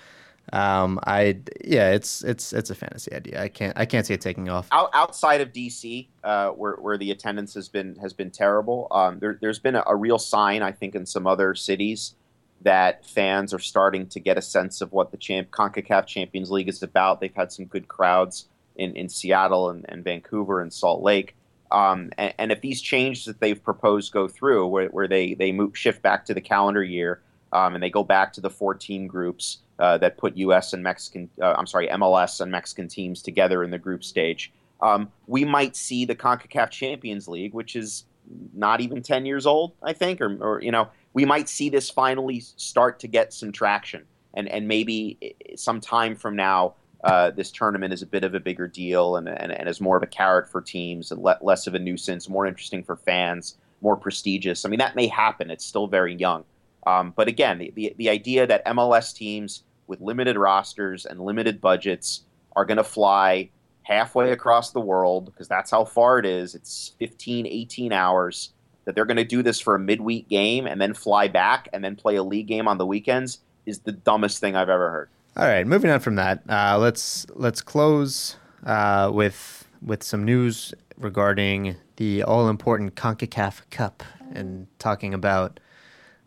[0.53, 3.42] Um, I yeah, it's it's it's a fantasy idea.
[3.42, 4.68] I can't I can't see it taking off.
[4.70, 9.18] Out, outside of DC, uh, where where the attendance has been has been terrible, um,
[9.18, 12.14] there, has been a, a, real sign I think in some other cities
[12.62, 16.68] that fans are starting to get a sense of what the champ Concacaf Champions League
[16.68, 17.20] is about.
[17.20, 21.36] They've had some good crowds in in Seattle and, and Vancouver and Salt Lake.
[21.70, 25.50] Um, and, and, if these changes that they've proposed go through, where, where they they
[25.50, 27.20] move, shift back to the calendar year
[27.52, 30.72] um, and they go back to the 14 groups uh, that put U.S.
[30.72, 34.52] and Mexican, uh, I'm sorry, MLS and Mexican teams together in the group stage.
[34.80, 38.04] Um, we might see the CONCACAF Champions League, which is
[38.52, 41.89] not even 10 years old, I think, or, or you know, we might see this
[41.89, 44.05] finally start to get some traction.
[44.35, 48.41] And, and maybe some time from now, uh, this tournament is a bit of a
[48.41, 51.67] bigger deal and, and, and is more of a carrot for teams and le- less
[51.67, 54.67] of a nuisance, more interesting for fans, more prestigious.
[54.67, 55.51] I mean, that may happen.
[55.51, 56.45] It's still very young.
[56.87, 61.62] Um, but again, the, the, the idea that MLS teams with limited rosters and limited
[61.62, 63.49] budgets are going to fly
[63.85, 66.55] halfway across the world because that's how far it is.
[66.55, 68.53] It's 15, 18 hours.
[68.87, 71.84] That they're going to do this for a midweek game and then fly back and
[71.84, 75.09] then play a league game on the weekends is the dumbest thing I've ever heard.
[75.37, 80.72] All right, moving on from that, uh, let's let's close uh, with with some news
[80.97, 85.61] regarding the all important Concacaf Cup and talking about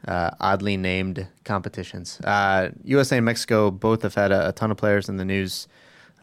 [0.07, 2.19] uh, oddly named competitions.
[2.21, 5.67] Uh, USA and Mexico both have had a, a ton of players in the news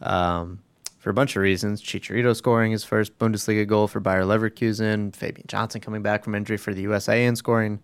[0.01, 0.59] um,
[1.07, 1.81] for a bunch of reasons.
[1.81, 6.57] Chicharito scoring his first Bundesliga goal for Bayer Leverkusen, Fabian Johnson coming back from injury
[6.57, 7.79] for the USA and scoring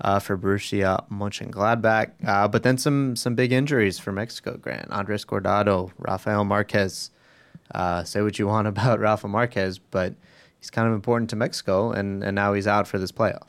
[0.00, 2.12] uh, for Borussia Mönchengladbach.
[2.24, 4.88] Uh, but then some some big injuries for Mexico, Grant.
[4.92, 7.10] Andres Guardado, Rafael Marquez.
[7.74, 10.14] Uh, say what you want about Rafa Marquez, but
[10.60, 13.48] he's kind of important to Mexico, and, and now he's out for this playoff.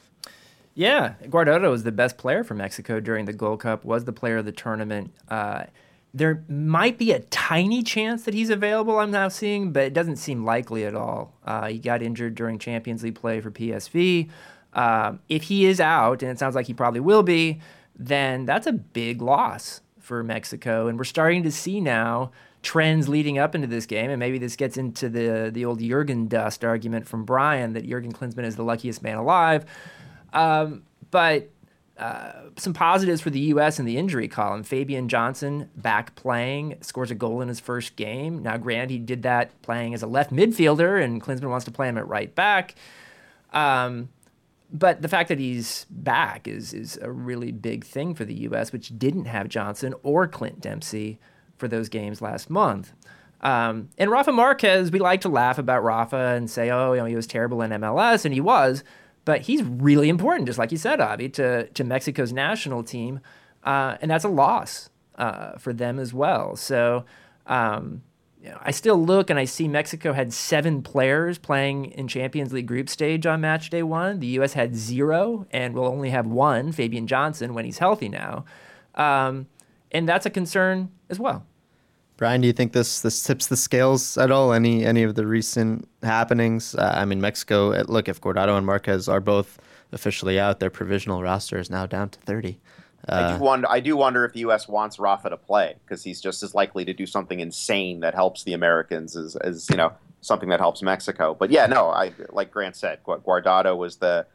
[0.74, 3.86] Yeah, Guardado was the best player for Mexico during the Gold Cup.
[3.86, 5.14] Was the player of the tournament.
[5.30, 5.66] Uh,
[6.14, 9.00] there might be a tiny chance that he's available.
[9.00, 11.34] I'm now seeing, but it doesn't seem likely at all.
[11.44, 14.30] Uh, he got injured during Champions League play for PSV.
[14.74, 17.60] Um, if he is out, and it sounds like he probably will be,
[17.96, 20.88] then that's a big loss for Mexico.
[20.88, 24.56] And we're starting to see now trends leading up into this game, and maybe this
[24.56, 28.64] gets into the the old Jurgen dust argument from Brian that Jurgen Klinsmann is the
[28.64, 29.66] luckiest man alive.
[30.32, 31.50] Um, but
[32.04, 33.80] uh, some positives for the U.S.
[33.80, 34.64] in the injury column.
[34.64, 38.44] Fabian Johnson back playing, scores a goal in his first game.
[38.44, 41.88] Now, Grant, he did that playing as a left midfielder, and Klinsmann wants to play
[41.88, 42.76] him at right back.
[43.54, 44.10] Um,
[44.70, 48.74] but the fact that he's back is is a really big thing for the U.S.,
[48.74, 51.20] which didn't have Johnson or Clint Dempsey
[51.56, 52.92] for those games last month.
[53.40, 57.06] Um, and Rafa Marquez, we like to laugh about Rafa and say, oh, you know,
[57.06, 58.84] he was terrible in MLS, and he was
[59.26, 63.20] but he's really important, just like you said, Avi, to, to Mexico's national team.
[63.64, 66.56] Uh, and that's a loss uh, for them as well.
[66.56, 67.06] So
[67.48, 68.04] um,
[68.44, 72.52] you know, I still look and I see Mexico had seven players playing in Champions
[72.52, 74.20] League group stage on match day one.
[74.20, 74.52] The U.S.
[74.52, 78.44] had zero and will only have one, Fabian Johnson, when he's healthy now.
[78.96, 79.48] Um,
[79.94, 81.46] and that's a concern as well.
[82.24, 84.54] Brian, do you think this this tips the scales at all?
[84.54, 86.74] Any any of the recent happenings?
[86.74, 87.74] Uh, I mean, Mexico.
[87.74, 89.60] Uh, look, if Guardado and Marquez are both
[89.92, 92.62] officially out, their provisional roster is now down to thirty.
[93.10, 93.68] Uh, I do wonder.
[93.70, 94.70] I do wonder if the U.S.
[94.70, 98.46] wants Rafa to play because he's just as likely to do something insane that helps
[98.46, 101.36] the Americans as, as you know something that helps Mexico.
[101.38, 104.26] But yeah, no, I like Grant said, Guardado was the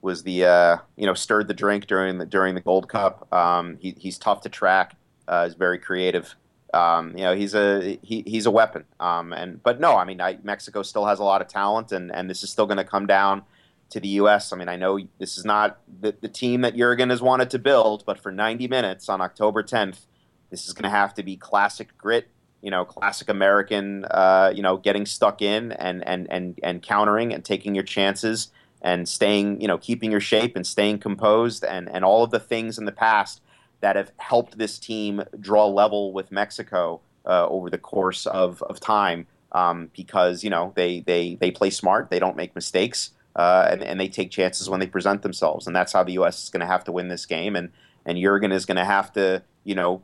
[0.00, 3.30] was the uh, you know stirred the drink during the during the Gold Cup.
[3.34, 4.96] Um, he, he's tough to track.
[5.28, 6.36] Uh, he's very creative.
[6.74, 8.84] Um, you know, he's a he, he's a weapon.
[9.00, 12.12] Um, and but no, I mean, I, Mexico still has a lot of talent, and
[12.14, 13.44] and this is still going to come down
[13.90, 14.52] to the U.S.
[14.52, 17.58] I mean, I know this is not the, the team that Jurgen has wanted to
[17.58, 20.06] build, but for 90 minutes on October 10th,
[20.50, 22.28] This is going to have to be classic grit,
[22.60, 27.32] you know, classic American, uh, you know, getting stuck in and, and, and, and countering
[27.32, 28.50] and taking your chances
[28.82, 32.40] and staying, you know, keeping your shape and staying composed and, and all of the
[32.40, 33.40] things in the past
[33.84, 38.80] that have helped this team draw level with Mexico uh, over the course of, of
[38.80, 43.68] time um, because, you know, they, they, they play smart, they don't make mistakes, uh,
[43.70, 45.66] and, and they take chances when they present themselves.
[45.66, 46.44] And that's how the U.S.
[46.44, 47.54] is going to have to win this game.
[47.54, 47.72] And,
[48.06, 50.00] and Jurgen is going to have to, you know,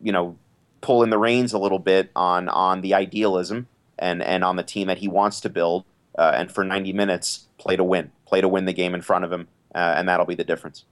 [0.00, 0.38] you know,
[0.80, 3.68] pull in the reins a little bit on, on the idealism
[3.98, 5.84] and, and on the team that he wants to build.
[6.18, 9.26] Uh, and for 90 minutes, play to win, play to win the game in front
[9.26, 10.86] of him, uh, and that'll be the difference.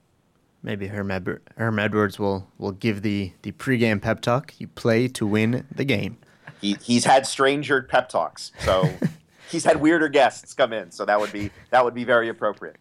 [0.62, 4.54] Maybe Herm, Ed- Herm Edwards will, will give the, the pregame pep talk.
[4.58, 6.18] You play to win the game.
[6.60, 8.88] He, he's had stranger pep talks, so
[9.50, 12.76] he's had weirder guests come in, so that would be that would be very appropriate.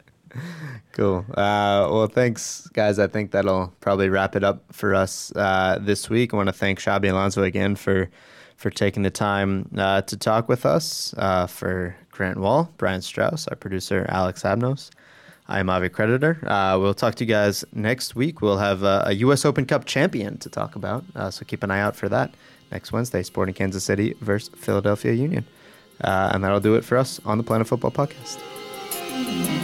[0.92, 1.24] cool.
[1.30, 3.00] Uh, well, thanks, guys.
[3.00, 6.32] I think that'll probably wrap it up for us uh, this week.
[6.32, 8.08] I want to thank Xabi Alonso again for
[8.56, 11.12] for taking the time uh, to talk with us.
[11.18, 14.90] Uh, for Grant Wahl, Brian Straus, our producer, Alex Abnos.
[15.48, 16.38] I'm Avi Creditor.
[16.46, 18.40] Uh, we'll talk to you guys next week.
[18.40, 19.44] We'll have a, a U.S.
[19.44, 22.32] Open Cup champion to talk about, uh, so keep an eye out for that
[22.70, 23.22] next Wednesday.
[23.22, 25.44] Sporting Kansas City versus Philadelphia Union.
[26.00, 29.61] Uh, and that'll do it for us on the Planet Football Podcast.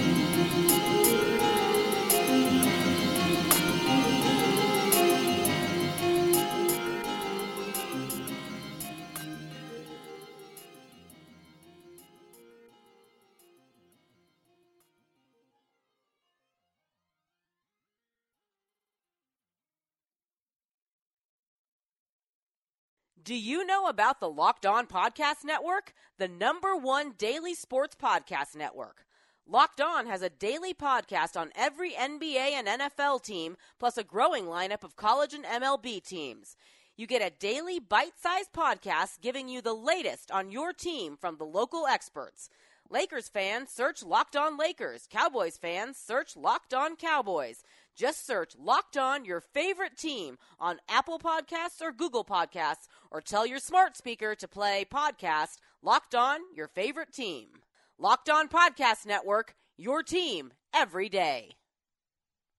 [23.28, 25.92] Do you know about the Locked On Podcast Network?
[26.16, 29.04] The number one daily sports podcast network.
[29.46, 34.46] Locked On has a daily podcast on every NBA and NFL team, plus a growing
[34.46, 36.56] lineup of college and MLB teams.
[36.96, 41.36] You get a daily bite sized podcast giving you the latest on your team from
[41.36, 42.48] the local experts.
[42.90, 45.06] Lakers fans, search Locked On Lakers.
[45.10, 47.62] Cowboys fans, search Locked On Cowboys.
[47.94, 53.46] Just search Locked On your favorite team on Apple Podcasts or Google Podcasts, or tell
[53.46, 57.48] your smart speaker to play podcast Locked On your favorite team.
[57.98, 61.57] Locked On Podcast Network, your team every day.